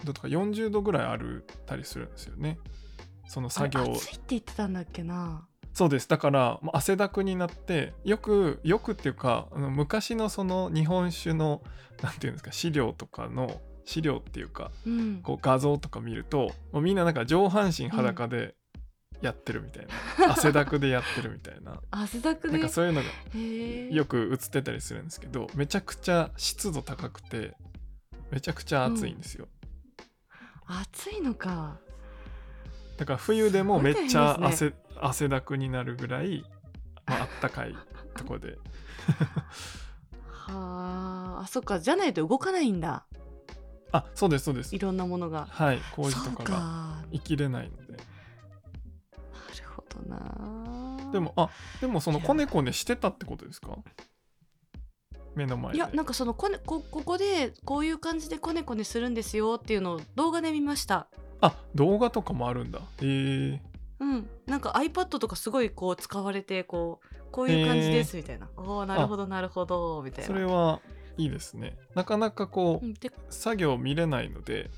[0.04, 2.58] 度とか40度ぐらいあるたりするんですよね。
[3.28, 6.08] そのあ作業暑いって言ってたんだっけなそうです。
[6.08, 11.62] だからまあ汗だくになってよくよくっていうかあの昔のその日本酒の
[12.02, 15.20] なんていうんですか資料とかの資料っていうかうん。
[15.22, 18.54] こう画像とか見るともうみんななんか上半身裸で
[19.20, 21.80] やってるみたいな、 汗だくでやってるみたいな。
[21.90, 22.54] 汗だくで？
[22.54, 27.54] なんかそういうのがよく映ってたりするんですけどめちゃくちゃ湿度高くて
[28.30, 29.48] めちゃくちゃ暑いんですよ、
[30.66, 31.78] 暑いのか
[33.00, 36.44] だから冬でもめっちゃ汗,、汗だくになるぐらい、
[37.06, 37.74] まああったかい
[38.14, 38.58] とこで。
[40.28, 41.80] はああそっか。
[41.80, 43.06] じゃないと動かないんだ。
[43.90, 44.76] あそうですそうです。
[44.76, 45.48] いろんなものが。
[45.50, 47.94] はい麹そうかとかがな生きれないので。
[47.94, 48.00] る
[49.74, 51.10] ほどな。
[51.10, 51.48] でもあ
[51.80, 53.78] でもそのコネコネしてたってことですか？
[55.34, 55.78] 目の前で。
[55.78, 61.08] いやなんかそのこねこここでこういう感じでコネコネするんですよっていうのを動画で見ました
[61.40, 62.78] あ動画とかもあるんだ。
[62.78, 63.62] へえ
[64.00, 64.28] うん。
[64.46, 68.48] なんか iPad とかすごいこう使われてこうこういう感じですみたいな。
[68.56, 70.26] おおなるほどなるほどみたいな。
[70.26, 70.80] それは
[71.16, 71.76] いいですね。
[71.94, 74.70] なかなかこう、うん、で作業見れないので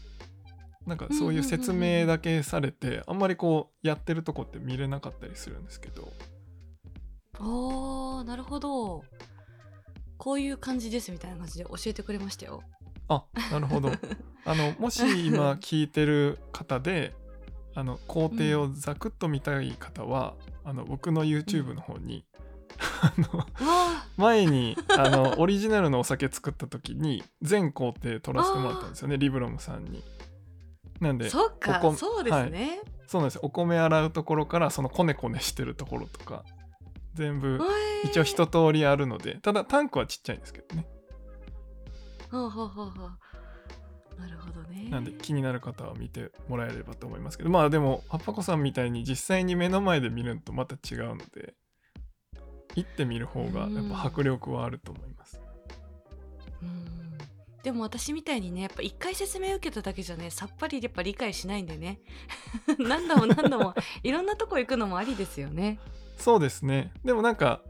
[0.86, 6.08] なんかそういう説明だけされてあんまりこうやってるとこって見れなかったりするんですけど。
[7.40, 9.02] おーなるほど。
[10.22, 12.62] こういう感じですみたいな感じで教えてくれましたよ
[13.08, 13.90] あなるほど。
[14.44, 17.14] あのもし今聞いてる方で
[17.74, 20.34] あの工程をざくっと見たい方は、
[20.64, 22.24] あの僕の YouTube の方に、
[23.00, 23.46] あの
[24.16, 30.02] 前にあのオリジナルのお酒作った時に全工程取らせてもらったんですよねリブロムさんに。
[31.00, 33.34] なんでーそっかそうですね、そうなんです。
[33.36, 36.44] よお米洗うところからそのコネコネしてるところとか
[37.14, 37.58] 全部
[38.04, 38.10] えー。
[38.10, 40.86] 一応一通りあるのでただタンクはちっちゃいんですけどね
[42.32, 44.88] はあはあはあはあなるほどね。
[44.90, 51.54] なんで気になる方は見てもらえればと思いますけどまあでもはっぱこさんみたいに実際に目の前で見るのとまた違うので
[52.74, 55.42] 行ってみる方がやっぱ迫力はあると思います。
[56.62, 57.18] うん。
[57.62, 62.00] でも私みたいにねやっぱ一回説明受けただけじゃねさっぱりやっぱ理解しないんでね。
[62.78, 65.78] 何度も何度もいろんなとこ行くのもありですよね。
[66.16, 66.92] そうですね。
[67.04, 67.60] でもなんか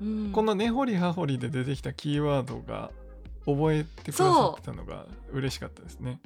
[0.00, 2.90] うん、この根掘り葉掘りで出てきたキーワードが
[3.46, 6.20] 覚えてくださってたのが嬉しかったですね。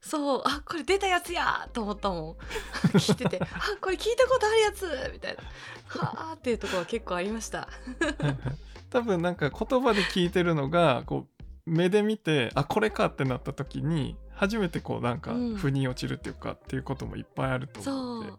[0.00, 0.42] そう。
[0.44, 2.36] あこれ出たやつやと思ったもん。
[2.96, 3.40] 聞いてて。
[3.42, 3.46] あ
[3.80, 5.10] これ聞いたことあるやつ。
[5.12, 5.42] みたいな。
[5.86, 7.68] はあっていうところは結構ありました。
[8.90, 11.26] 多分なんか言葉で聞いてるのがこ
[11.66, 15.56] う目で見てあこれかってなった時に初めてこうなんかうん。
[15.56, 18.30] 腑に落ちるっていうか、っていうこともいっぱいあると思うので。
[18.30, 18.38] そう。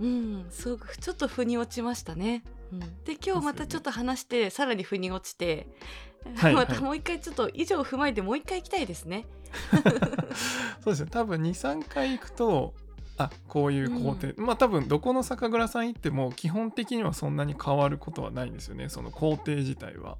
[0.00, 0.46] うん。
[0.50, 2.44] すごくちょっと腑に落ちましたね。
[2.72, 5.68] うん、で今日またちょっと話して、さらに腑に落ちて、
[6.36, 9.26] はい またもう一回ちょっと以上踏まえてもう一回行きたいですね。
[10.82, 12.74] そうですね多分23回行くと
[13.16, 20.18] あこういう工程、まあ多分どこの酒蔵さん行っても基本的にはそんなに変わることはないんですよねその工程自体は。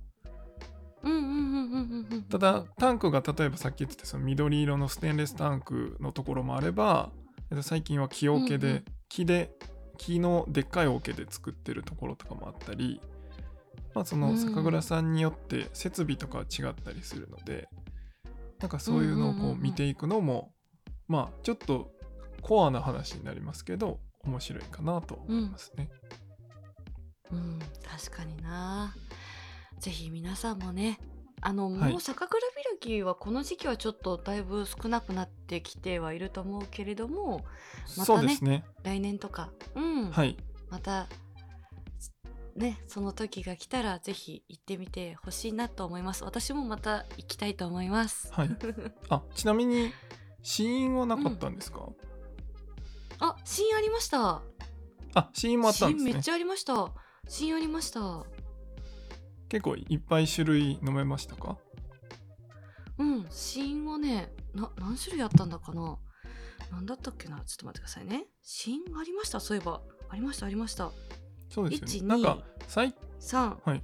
[1.02, 2.22] うんうんうんうんうんうん。
[2.22, 7.10] ただタンクが例えばさっき言ってたその緑色のステンレスタンクのところもあれば
[7.50, 9.54] えっと最近は木桶で、うんうん木で
[9.96, 13.00] 木のでっかい桶で作ってるところとかもあったり、
[13.94, 17.68] まあ、その酒蔵さんによって設備とかは違ったりするので
[18.60, 20.52] なんかそういうのをうんうんうんうんこう見ていくのも
[21.06, 21.92] まあちょっと
[22.42, 25.88] コアな話になりますけど面白いかなと思いますね。
[27.32, 28.94] うん、確かにな。
[29.80, 30.98] ぜひ皆さんもね、
[31.40, 37.44] あの、はいもう酒蔵開きはこの時期はちょっとだいぶ少なくなってきてはいると思うけれども、
[37.96, 38.64] またねそうですね。
[38.82, 40.36] 来年とか、うん、はい。
[40.70, 41.06] また
[42.56, 46.22] ね、その時が来たらぜひ行ってみてほしいなと思います。
[46.24, 48.32] 私もまた行きたいと思います。
[48.32, 48.50] はい。
[49.08, 49.92] あちなみに
[50.42, 51.88] 死因はなかったんですか、
[53.18, 54.42] あ、シーンありました。
[55.14, 56.30] あ死因もあったんですねめっち。
[56.30, 56.92] ゃありました。
[57.28, 58.24] シーンありました。
[59.48, 61.58] 結構いっぱい種類飲めましたか？
[62.98, 65.98] うん、シーンはね、な何種類あったんだかな。
[66.70, 68.26] なんだったっけな、ちょっと待ってくださいね。
[68.42, 69.40] シーンありました？
[69.40, 70.92] そういえば、ありました、ありました。
[71.54, 72.08] そうですよ1ね。
[72.08, 73.82] なんか最三、はい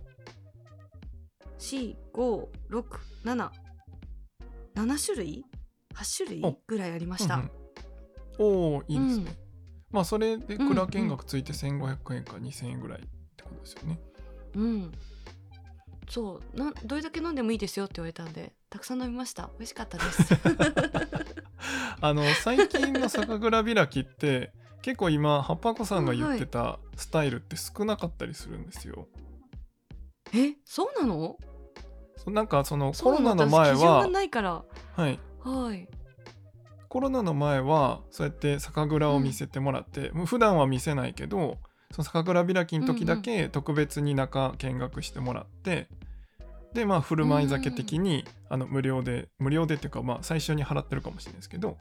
[1.56, 3.52] 四、五、六、七、
[4.74, 5.44] 七種類、
[5.94, 7.36] 八種類おぐらいありました。
[7.36, 7.50] うんうん
[8.38, 9.24] おおいいですね。
[9.24, 9.36] うん
[9.92, 13.02] まあそれでうん蔵見学ついて1500円か2000円ぐらいっ
[13.36, 14.00] てことですよね。
[14.54, 14.92] うん。
[16.08, 20.22] そう、なんどれだけ飲んでもいいですよって言われたんで、たくさん飲みました美味しかったです
[22.00, 29.08] あの最近の酒蔵開きって結構今葉っぱ子さんが言ってたスタイルって少なかったりするんですよ。
[30.34, 31.36] えそうなの？
[32.16, 34.64] そうなんかそのコロナの前は、ないから。
[34.96, 35.88] はい、はい。
[36.88, 41.58] コロナの前はそうやって酒蔵を見せてもらって、もう普段は見せないけど
[41.92, 45.88] その酒蔵開きの時だけ特別に中見学してもらって、
[46.72, 51.76] でまあ振る舞い酒的に、あの無料で無料でっていうかまあ最初に払ってるかもしれないですけど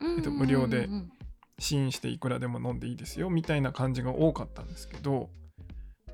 [0.00, 0.92] えっと無料でうんうん。
[0.92, 1.12] うん
[1.58, 5.28] 試飲していくらでも飲んでいいですよみたいな感じが多かったんですけど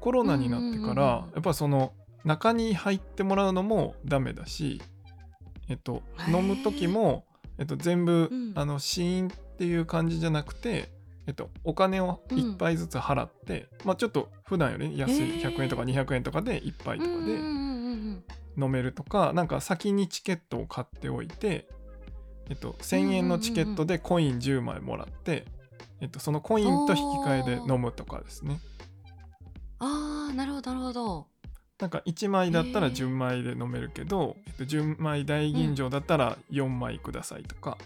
[0.01, 1.03] コロナになってから、
[1.35, 4.83] やっぱその中に入ってもらうのもダメだし、
[5.71, 7.25] えっと、飲む時も、
[7.59, 8.53] えっと、全部、うん。
[8.55, 10.91] あの試飲っていう感じじゃなくて、
[11.27, 15.57] えっと、お金を1杯ずつ払って、まあちょっと普段より安いへー。
[15.57, 17.33] 100円とか200円とかで1杯とかで
[18.63, 21.67] 飲めるとか、なんか先にチケットを買っておいて、
[22.51, 25.47] えっと、1000円のチケットでコイン10枚もらって、
[26.01, 28.61] えっと、そのコインと引き換えで飲むとかですね。
[29.79, 30.35] あー。
[30.35, 31.27] なるほどなるほど。
[31.79, 32.95] なんか1枚だったらへー。
[32.95, 37.79] 10枚で飲めるけど、えっと、10枚大吟醸だったら4枚くださいとか、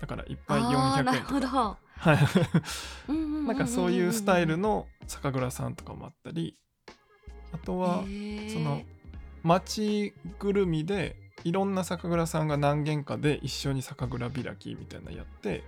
[0.00, 1.40] だから1杯あーな400円とか。
[1.40, 1.76] るほど。
[1.96, 2.18] はい。
[3.08, 6.56] うんうんうんうんうんなんかそういうスタイルの酒蔵さんとかもあったり
[7.52, 8.04] あとは
[8.52, 8.82] その
[9.42, 15.64] 町ぐるみでいろんな酒蔵さんが何軒かで一緒に酒蔵開きみたいなのやって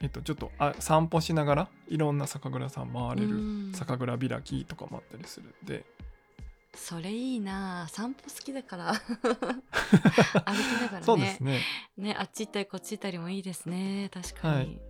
[0.00, 3.72] えっとちょっとあ散歩しながらいろんな酒蔵さん回れるうん。
[3.74, 5.84] 酒蔵開きとかもあったりするんで。
[6.74, 7.88] それいいな。
[7.90, 8.92] 散歩好きだから。
[8.94, 9.16] 歩き
[10.80, 11.02] ながらね。
[11.02, 11.60] そうですね。
[11.96, 14.08] ねあっち行ったりこっち行ったりもいいですね。
[14.12, 14.80] 確かに、はい。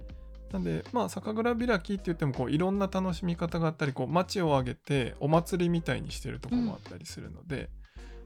[0.52, 7.70] なんでまあ酒蔵開きって言ってもこういろんな楽しみ方があったりこう街を挙げてお祭りみたいにしてるとこもあったりするので、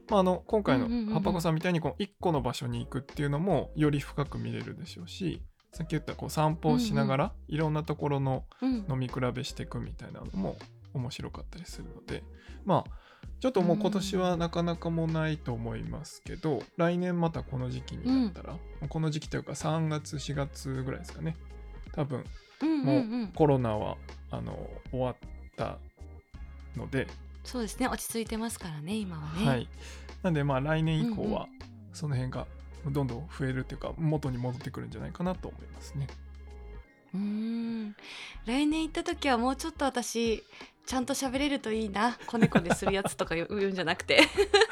[0.09, 10.57] まあ、あの今回の葉っぱ子さんみたいにこの1個の場所に行くっていうのもより深く見れるでしょうしさっき言ったこう散歩をしながらいろんなところのうん飲み比べしていくみたいなのも
[10.93, 12.23] 面白かったりするので
[12.65, 13.03] まあ
[13.39, 18.55] ちょっともう今年はなかなかもないと思いますけど、来年またこの時期になったら、
[18.87, 21.35] この時期というか3月4月ぐらいですかね。
[21.91, 22.23] 多分
[22.61, 23.31] もううん。
[23.35, 23.97] コロナは
[24.31, 25.15] あの終わっ
[25.57, 25.77] た
[26.77, 27.07] ので、
[27.43, 27.87] そうですね。
[27.87, 29.67] 落ち着いてますからね今はね、はい、
[30.21, 31.47] なんでまあ来年以降は
[31.93, 32.47] その辺が
[32.91, 36.07] どんどん増えるっていうか元に戻ってくるんじゃないかなと思いますね。
[37.13, 37.95] うーん。
[38.45, 40.43] 来年行った時はもうちょっと私
[40.85, 42.17] ちゃんと喋れるといいな。
[42.27, 44.21] コネコネするやつとか言う言うんじゃなくて。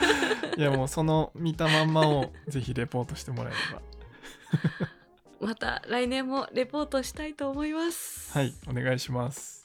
[0.57, 3.81] いやもうその見たまんまをぜひレポートしてもらえれば。
[5.47, 8.31] また来年もレポートしたいと思います。
[8.33, 9.60] はいお願いします。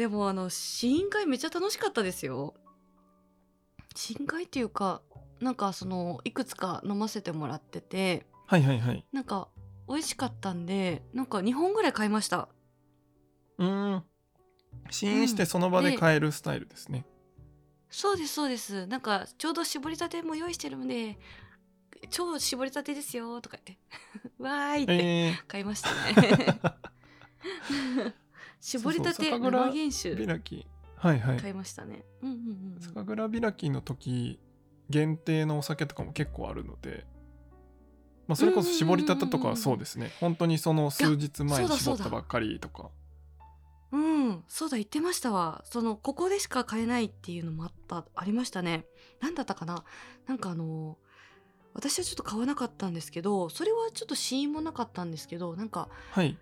[0.00, 2.54] でもあの試飲会めっちゃ楽しかったですよ。
[3.94, 5.02] 試飲会っていうか
[5.42, 8.24] なんかそのいくつか飲ませてもらってて。
[8.46, 9.04] はいはいはい。
[9.12, 9.48] なんか
[9.86, 12.48] 美味しかったんでなんか2本ぐらい買いました。
[13.58, 14.04] うーん。
[14.88, 17.04] 試飲してその場で買えるスタイルですね。
[17.90, 18.86] そうですそうです。
[18.86, 21.18] なんかちょうど絞りたても用意してるんで
[22.08, 23.84] 超絞りたてですよとか言って。
[24.42, 25.90] わーいってえ買いました
[26.22, 26.58] ね
[28.60, 30.66] 絞りたて生原酒ー、開き。
[30.96, 31.38] はいはい。
[31.38, 32.04] 買いましたね。
[32.22, 32.80] うんうんうんうん。
[32.80, 34.38] 酒蔵開きの時
[34.90, 37.06] 限定のお酒とかも結構あるので、
[38.28, 40.12] まあ、それこそ絞りたてとかはそうですね。
[40.20, 42.90] 本当にその数日前に絞ったばっかりとか。
[43.92, 45.64] うん、そうだ言ってましたわ。
[45.64, 48.84] そのここでしか買えないっていうのもあったありましたね。
[49.20, 49.84] 何だったかな？
[50.28, 50.96] なんかあの
[51.74, 56.36] 私はちょっと買わなかったんですけどそれはちょっと試飲もなかったんですけどなんかはい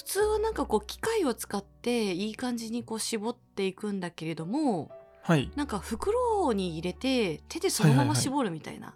[0.00, 4.90] 普通はなんかこう機械を使っていい感じにこう絞っていくんだけれども
[5.22, 5.50] はい。
[5.56, 8.94] なんか袋に入れて手でそのまま絞るみたいな、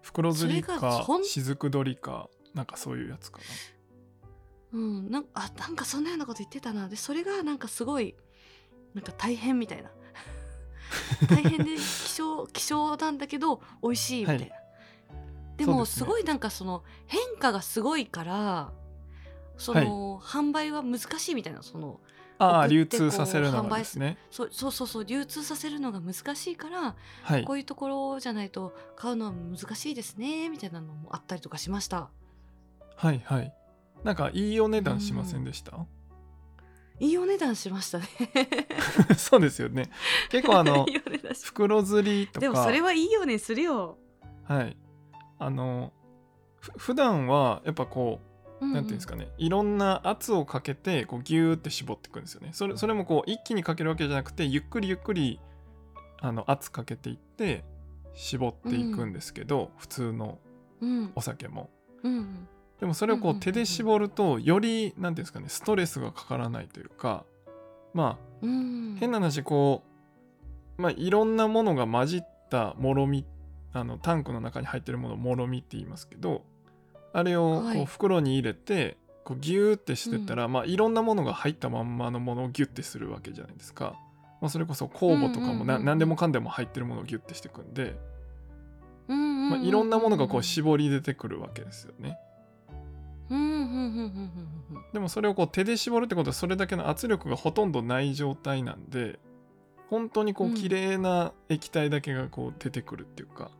[0.00, 3.40] 袋釣りそれがかほん雫取りかなんかそういうやつか
[4.72, 6.88] うん、なんかあなんかそんなようなこと言ってたな。
[6.88, 8.14] でそれがなんかすごい
[8.94, 9.90] なんか大変みたいな。
[11.28, 14.52] 大変で希少希少なんだけど美味しいみたいな、はい。
[15.56, 18.72] でもすごいなんかその変化がすごいから
[19.56, 22.00] その、販売は難しいみたいなその
[22.38, 24.18] なああ流通させるのがですね。
[24.30, 27.44] そうそうそうそう流通させるのが難しいからはい。
[27.44, 32.10] こういうところじゃないと買うのは難しいですねみたいなのもあったりとかしました。
[32.96, 33.54] はいはい。
[34.02, 35.86] なんかいいお値段しませんでした、
[36.98, 38.08] いいお値段しましたね。
[39.16, 39.90] そうですよね。
[40.28, 40.86] 結構あの
[41.44, 42.40] 袋釣りとか。
[42.40, 43.98] でもそれはいいよねするよ、
[44.44, 44.76] はい。
[45.38, 45.92] あの
[46.58, 48.31] ふ普段はやっぱこう
[48.62, 49.28] うんなんていうんですかね。
[49.38, 52.50] いろんな圧をかけてこうギューって絞っていくんですよね。
[52.52, 55.40] それそれもこう一気にかけるわけじゃなくてゆっくりゆっくり
[56.20, 57.64] あの圧かけていって
[58.14, 60.38] 絞っていくんですけど、普通の
[60.80, 61.12] うん。
[61.14, 61.70] お酒も。
[62.02, 62.48] うん
[62.80, 63.38] でもそれをこうんうんうんうん。
[63.38, 67.24] う手で絞るとよりなんていうんですかねストレスがかからないというか
[67.94, 68.94] まうん。
[68.96, 69.82] あ変な話こ
[70.78, 73.24] うまあいろんなものが混じったもろみ
[73.72, 76.44] あのタンクの中に入ってるものをもろみって言いますけど
[77.12, 77.76] あれをはい。
[77.76, 83.94] こう袋に入れてこうギューってしてったら、まあいろんなものが入ったまんまのものをギュッてするわけじゃないですか、
[84.40, 87.94] まあ、それこそ酵母とかも何でもかんでも入ってるものをギュッてしていくんで、
[89.08, 92.18] うんまあ、いろんなものがこう絞り出てくるわけですよね。
[94.92, 99.18] でもそれをこう手で絞るってことはそれだけの圧力がほとんどない状態なんで
[99.88, 100.54] 本当にこううん。
[100.54, 103.50] 綺麗な液体だけがこう出てくるっていうか、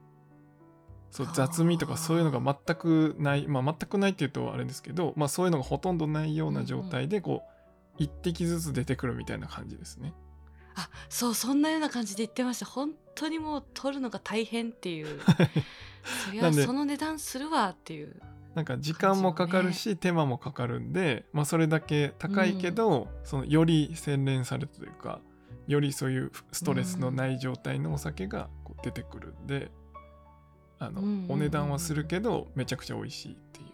[1.12, 7.42] そうはあ雑味とかそういうのが全くないまあ全くないっていうとあれですけど、まあ、そういうのがほとんどないような状態でこ
[7.98, 10.14] う一滴ずつ出てくるみたいな感じですね。
[10.74, 12.66] あそうそんなような感じで言ってました。
[12.66, 15.20] 本当にもう取るのが大変っていう。
[16.24, 18.18] そりゃその値段するわっていう。
[18.54, 25.20] なんか時間もかかるし、手間もかかるんで、まあ、それだけ高いけど、そのより洗練されたというか
[25.66, 29.81] よりそういうストレスのない状態のお酒がこう出てくるんで、うん
[30.88, 31.32] うんうんうん。
[31.32, 33.66] お値段はするけどめちゃくちゃ美味しいっていう。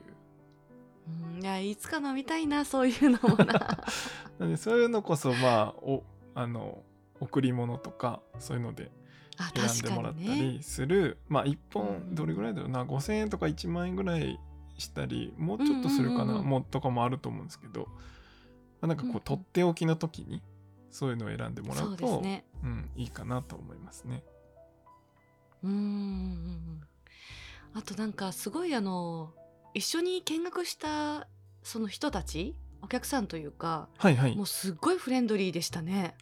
[1.37, 1.43] うん。
[1.43, 3.79] いやいつか飲みたいなそういうのもな。
[4.39, 6.05] なんでそういうのこそまあお
[6.35, 6.83] あの
[7.21, 8.93] 贈り物とかそういうので
[9.37, 11.59] あ選んでもらったりする、まあ1うん。
[11.73, 12.85] 本どれぐらいだろうな。
[12.85, 14.39] 5,000円とか1万円ぐらい
[14.77, 17.93] したりもうちょっとするかな、うんうんもうとかもあると思うんですけど、ま
[18.83, 19.21] あ、なんかこうんううん。
[19.23, 20.43] とっておきの時に
[20.91, 22.45] そういうのを選んでもらそううとね。
[22.63, 24.23] うん、いいかなと思いますね。
[25.63, 25.85] うんうんうんう
[26.77, 26.81] ん
[27.75, 29.33] あとなんかすごいあの
[29.75, 31.29] 一緒に見学した
[31.63, 34.37] その人たちお客さんというかはいはい。
[34.37, 36.15] もうすっごいフレンドリーでしたね。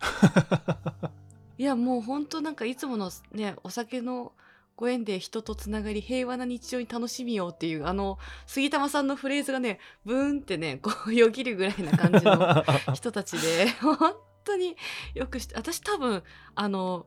[1.59, 4.32] いやもうほんとなんかいつものねお酒の
[4.76, 14.76] ご縁で人とつながり平和な日常に楽しみようっていうあの杉玉さんのフレーズがねブーンってねこうよぎるぐらいな感じの 人たちで本当に
[15.14, 16.22] よくして私多分
[16.55, 17.07] あの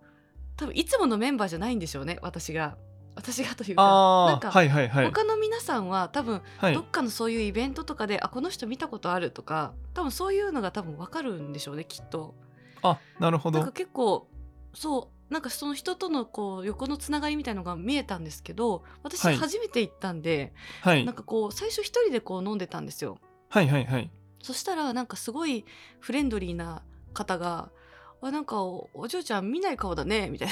[0.57, 2.75] 多分いつものメンバーじゃないんでしょうね私が
[3.15, 5.05] 私がというかなんかはいはいはい。
[5.05, 6.73] 他の皆さんは多分はい。
[6.73, 12.35] どっかのそういうイベントとかで、あこの人見たことあるとか多分そういうのが多分わかるんでしょうねきっと。
[12.81, 13.59] あなるほど。
[13.59, 14.27] なんか結構
[14.73, 19.35] そうなんかその人とのこう横のつながりみたいのが見えたんですけど私はい。
[19.37, 21.05] 初めて行ったんで、はい。
[21.05, 23.17] なんかこう最初一人でこう飲んでたんですよ。
[23.49, 24.09] はいはいはい。
[24.41, 25.65] そしたらなんかすごい
[25.99, 26.83] フレンドリーな
[27.13, 27.69] 方が
[28.21, 30.49] 「あなんかおお嬢ちゃん見ない顔だね」みたい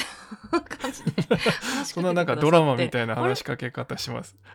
[0.51, 1.11] な 感じで
[1.85, 4.35] そんななんかドラマみたいな話しかけ方します。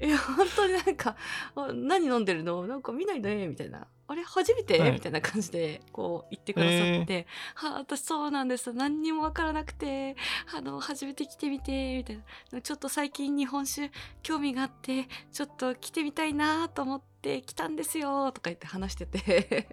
[0.00, 1.16] いや本当になんか
[1.56, 2.68] 「あ何飲んでるの？
[2.68, 4.78] なんか見ないね」みたいな「あれ初めて？
[4.78, 4.92] はい。
[4.92, 8.72] みたいな感じでこう言ってくださって「はあ私そうなんです。
[8.72, 10.16] 何にもわからなくて。
[10.54, 13.90] あの初めて来てみて」みたいな「ちょっと最近日本酒
[14.22, 19.68] 興味があってちょっと来てみたいなと思って来たんですよ」とか言って話してて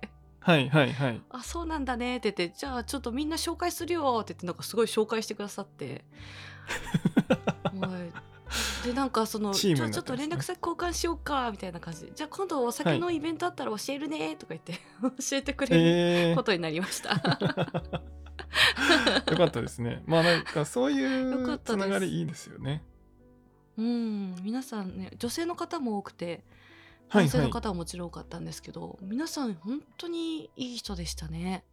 [0.45, 6.05] はいはいはい「あそうなんだね」って言って「じゃあちょっとみんな紹介するよ」って言ってなんかすごい紹介してくださって。
[7.81, 17.15] はいでなんかそのチームじゃあちょっと連絡先交換しようかみたいな感じでじゃあ今度お酒のイベントあったら教えるねとか言って 教えてくれるえーことになりました。
[19.31, 20.03] よかったですね。
[20.05, 22.83] まあなんかそういうつながりいいですよね。
[23.77, 26.43] うん皆さんね女性の方も多くて
[27.09, 27.49] 男性の。
[27.49, 31.63] 方はもちろん多かったんですけど、皆さん本当にいい人でしたね。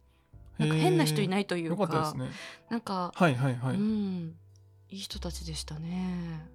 [0.57, 2.29] なんか変な人いいないというよかかね。
[2.69, 3.75] なんか、はいはいはい。
[3.75, 4.35] うん
[4.89, 6.47] いい人たちでしたね。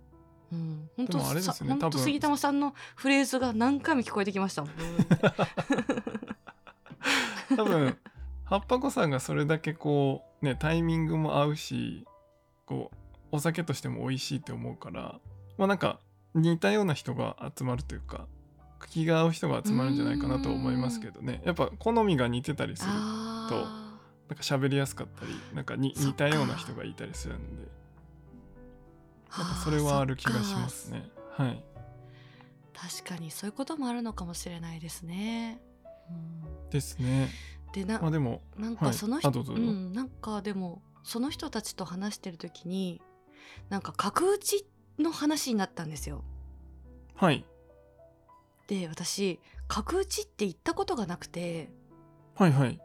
[0.53, 4.71] うん、本で当もあれですよねさ本当杉玉さんのフレーズが何回も聞こえてきましたもん。
[7.57, 7.99] 多分
[8.45, 12.07] 葉っぱ子さんがそれだけこうねタイミングも合うし
[12.65, 12.97] こう
[13.33, 15.21] お酒としても美味しいって思うから
[15.59, 15.99] まあなんか
[16.35, 18.27] 似たような人が集まるというか
[18.87, 21.43] 気が合う人が集まるんじゃないかなと思いますけどね。
[21.45, 23.99] やっぱ好みが似てたりするなんあ
[24.29, 27.63] か喋りやすかったりなんかに似たような人がいたりするんで。
[29.31, 31.09] ーなんかそれはある気がしますね。
[31.33, 31.63] はい。
[32.75, 35.61] 確かにそういうこともあるのかもしれないですね。
[36.11, 36.13] う
[36.67, 37.29] ん、ですね。
[37.73, 38.85] でな,、まあでもなんはい。
[38.87, 39.71] かその人、あどうぞどうぞ。
[39.71, 43.03] うん、なんかでもその人たちと話してる時に
[43.69, 44.67] なんか角打ち
[44.99, 46.25] の話になったんですよ。
[47.15, 47.45] はい
[48.69, 51.71] で私角打ちって行ったことがなくて。
[52.37, 52.79] はいはい。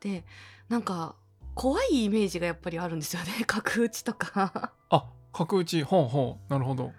[0.00, 0.24] で
[0.68, 1.14] なんか
[1.54, 3.44] 怖いイメージがやっぱりあるんですよね。
[3.46, 4.72] 角打ちとか。
[4.90, 5.82] あ角打ち。
[5.82, 6.52] ほうほう。
[6.52, 6.92] なるほど。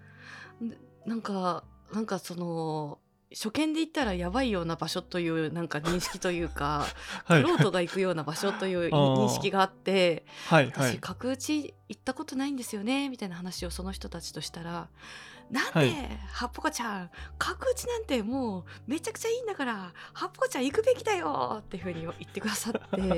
[1.06, 3.00] なんかなんかその
[3.32, 6.86] 初見で言ったらやばいような場所というなんか認識というか
[7.26, 7.44] はい。
[7.44, 10.98] 玄人が行くような場所という 認識があって私はいはい。
[11.00, 14.90] 角打ち行ったことないんですよねみたいな話をその人たちとしたら
[15.52, 23.18] 「なんで、はいはっぽこちゃん角打ちなんてもうめちゃくちゃいいんだからはっぽこちゃん行くべきだよ」っていうふうに言ってくださって なのは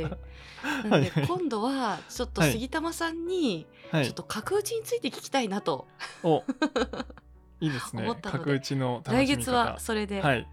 [0.87, 1.01] いはい。
[1.03, 2.51] で今度はちょっとはい。
[2.51, 4.05] 杉玉さんにはい。
[4.05, 5.87] ちょっと角打ちについて聞きたいなと、
[6.23, 6.43] お。
[7.59, 8.03] いいですね。
[8.03, 8.43] 思ったので。
[8.45, 9.17] 角打ちの楽しみ方。
[9.17, 10.47] 来月はそれで、はい。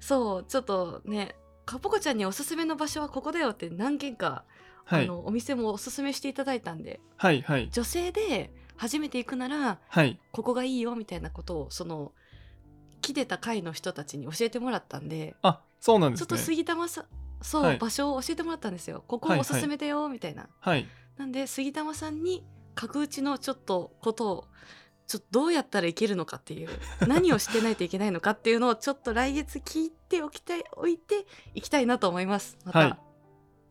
[0.00, 4.44] そうちょっとねかっぽこちゃんにおすすめの場所はここだよって何軒か、
[4.84, 5.04] はい。
[5.04, 7.00] あのお店もおすすめしていただいたんで。
[7.16, 7.70] はいはい。
[7.70, 8.52] 女性で
[8.84, 10.20] 初めて行くならはい。
[10.30, 12.12] ここがいいよみたいなことをその
[13.00, 16.26] 来てた会の人たちに教えてもらったんであそうなんですね。
[16.26, 17.04] ちょっと杉玉さん
[17.40, 17.78] そう、はい。
[17.78, 19.02] 場所を教えてもらったんですよ。
[19.06, 20.86] ここはいおすすめだよみたいな、はい。
[21.16, 24.44] なんで杉玉さんに角打ちのちょっとことを
[25.06, 26.68] ちょっとどうやったらいけるのかっていう
[27.08, 32.58] 何をしてないといけないのかっていうのをちょっと来月聞いておきたいおいていきたいなと思います。
[32.64, 32.98] また、はい。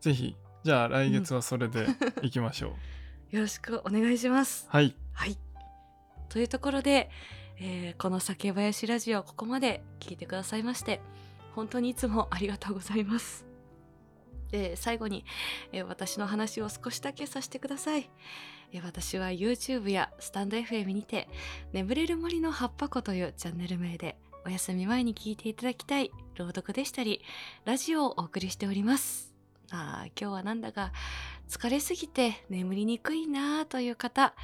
[0.00, 0.36] ぜひ。
[0.64, 1.86] じゃあ来月はそれで
[2.22, 2.72] いきましょう、
[3.34, 5.36] よろしくお願いしますはいはい。
[6.28, 7.10] というところで、
[7.58, 11.00] えーこの酒林ラジオここまで聞いてくださいまして
[11.56, 13.44] 本当にいつもありがとうございます。
[14.52, 15.24] で最後に、
[15.72, 18.08] えー私の話を少しだけさせてください。
[18.72, 21.28] えー私は YouTube やスタンド FM にて
[21.74, 24.16] 「眠れる森の葉っぱ子」というチャンネル名で
[24.46, 27.20] お休み前に聞いていただきたい朗読でしたり
[27.64, 29.33] ラジオをお送りしております。
[29.70, 30.92] あ今日はなんだか
[31.48, 34.34] 疲れすぎて眠りにくいなという方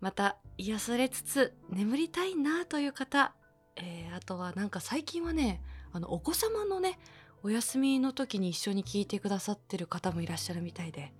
[0.00, 3.32] また癒されつつ眠りたいなという方、
[3.76, 6.98] えーあとはなんか最近はねあのお子様のね
[7.42, 11.12] お休みの時に一緒に聞いてくださってる方もいらっしゃるみたいで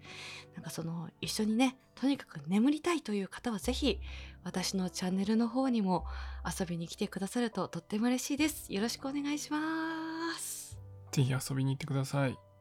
[0.54, 3.98] なんかその一緒にねとにかく眠りたいという方はぜひ
[4.44, 6.04] 私のチャンネルの方にも
[6.46, 8.72] 遊びに来てくださるととっても嬉しいです。
[8.72, 9.58] よろしくお願いしま
[10.38, 10.78] す。
[11.12, 12.51] ぜひ遊びに行ってください。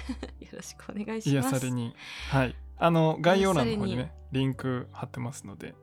[0.40, 1.60] よろしくお願いし癒ます。
[1.60, 1.94] されに。
[2.30, 2.56] はい。
[2.78, 5.74] あの概要欄の方にねリンク貼ってますので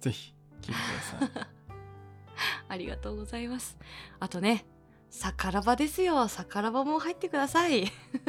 [0.00, 0.80] ぜひ聞いて
[1.20, 1.46] ください。
[2.68, 3.76] ありがとうございます。
[4.20, 4.64] あとね
[5.10, 6.28] さからばですよ。
[6.28, 7.86] さからばも入ってください。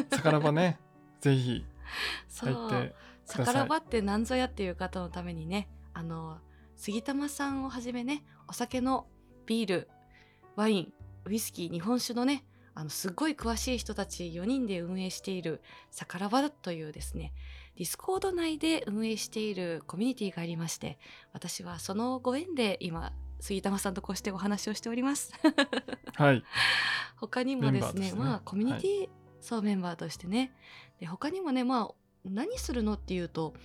[0.10, 0.80] さからばね
[1.22, 1.66] ぜひ
[2.42, 6.40] 入ってさからばって何ぞやっていう方のためにねあの
[6.76, 9.08] 杉玉さんをはじめねお酒の
[9.46, 9.90] ビール
[10.56, 10.94] ワイン
[11.26, 12.44] ウイスキー日本酒のね
[12.80, 15.60] あのすごい詳しい人たち4人で運営している
[15.92, 17.34] さからばというですね
[17.76, 20.98] ディスコード内で運営しているコミュニティがありまして
[21.34, 23.12] 私はそのご縁で今
[23.42, 25.34] 杉玉さんとこうしてお話をしております。
[26.16, 26.44] はい。
[27.18, 28.18] 他にもですねね。
[28.18, 29.10] まあコミュニティ、
[29.42, 30.54] そうメンバーとしてね
[31.00, 33.56] で他にもねまあ何するのっていうと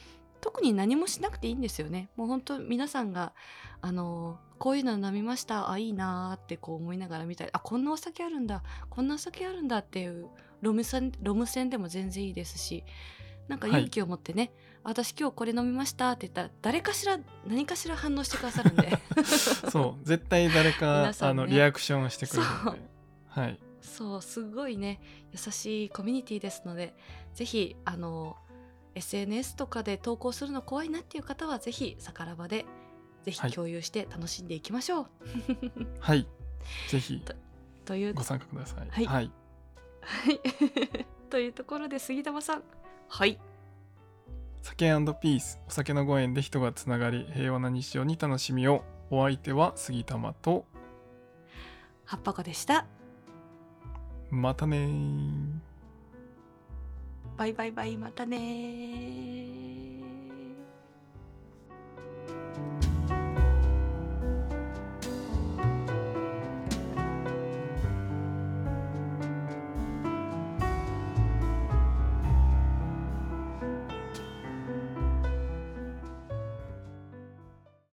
[0.41, 2.11] 特に何もしなくていいんですよね。
[2.17, 3.33] もう本当皆さんが
[3.81, 5.71] あのこういうの飲みました。
[5.71, 8.63] あいいなーってこう思いながら見たりあこんなお酒あるんだ。
[8.89, 10.31] こんなお酒あるんだっていう
[10.63, 12.83] ロム線ロム線でも全然いいですし
[13.47, 13.81] なんかはい。
[13.81, 18.89] 勇気を持ってね、私今日これ飲みましたって言ったら誰かしら何かしら反応してくださるんで。
[19.71, 21.13] そう絶対誰か、ね。
[21.21, 22.79] あのリアクションしてくれるので。
[23.27, 23.61] はい。
[23.83, 24.99] そうすごいね。
[25.33, 26.97] 優しいコミュニティですので
[27.35, 28.39] ぜひあの
[28.95, 32.65] SNS とかで投稿するの怖いなっていう方はぜひさからばで
[33.25, 33.53] ぜひはい。
[33.53, 35.07] 共有して楽しんでいきましょう、
[35.99, 36.27] はい。
[36.89, 37.23] ぜひ。
[37.85, 38.89] というご参加ください。
[38.91, 39.07] はい。
[39.07, 39.31] はい、
[40.01, 40.41] はい。
[41.31, 42.63] というところで杉玉さん。
[43.09, 43.39] はい。
[44.63, 44.87] 酒
[45.21, 48.85] ピースお酒のご縁で人がつながり平和な日常に楽しみを。
[49.11, 50.65] お相手は杉玉と。
[52.05, 52.87] 葉っぱ子でした。
[54.31, 55.65] またねー。
[57.37, 59.74] バイバイバイまたねー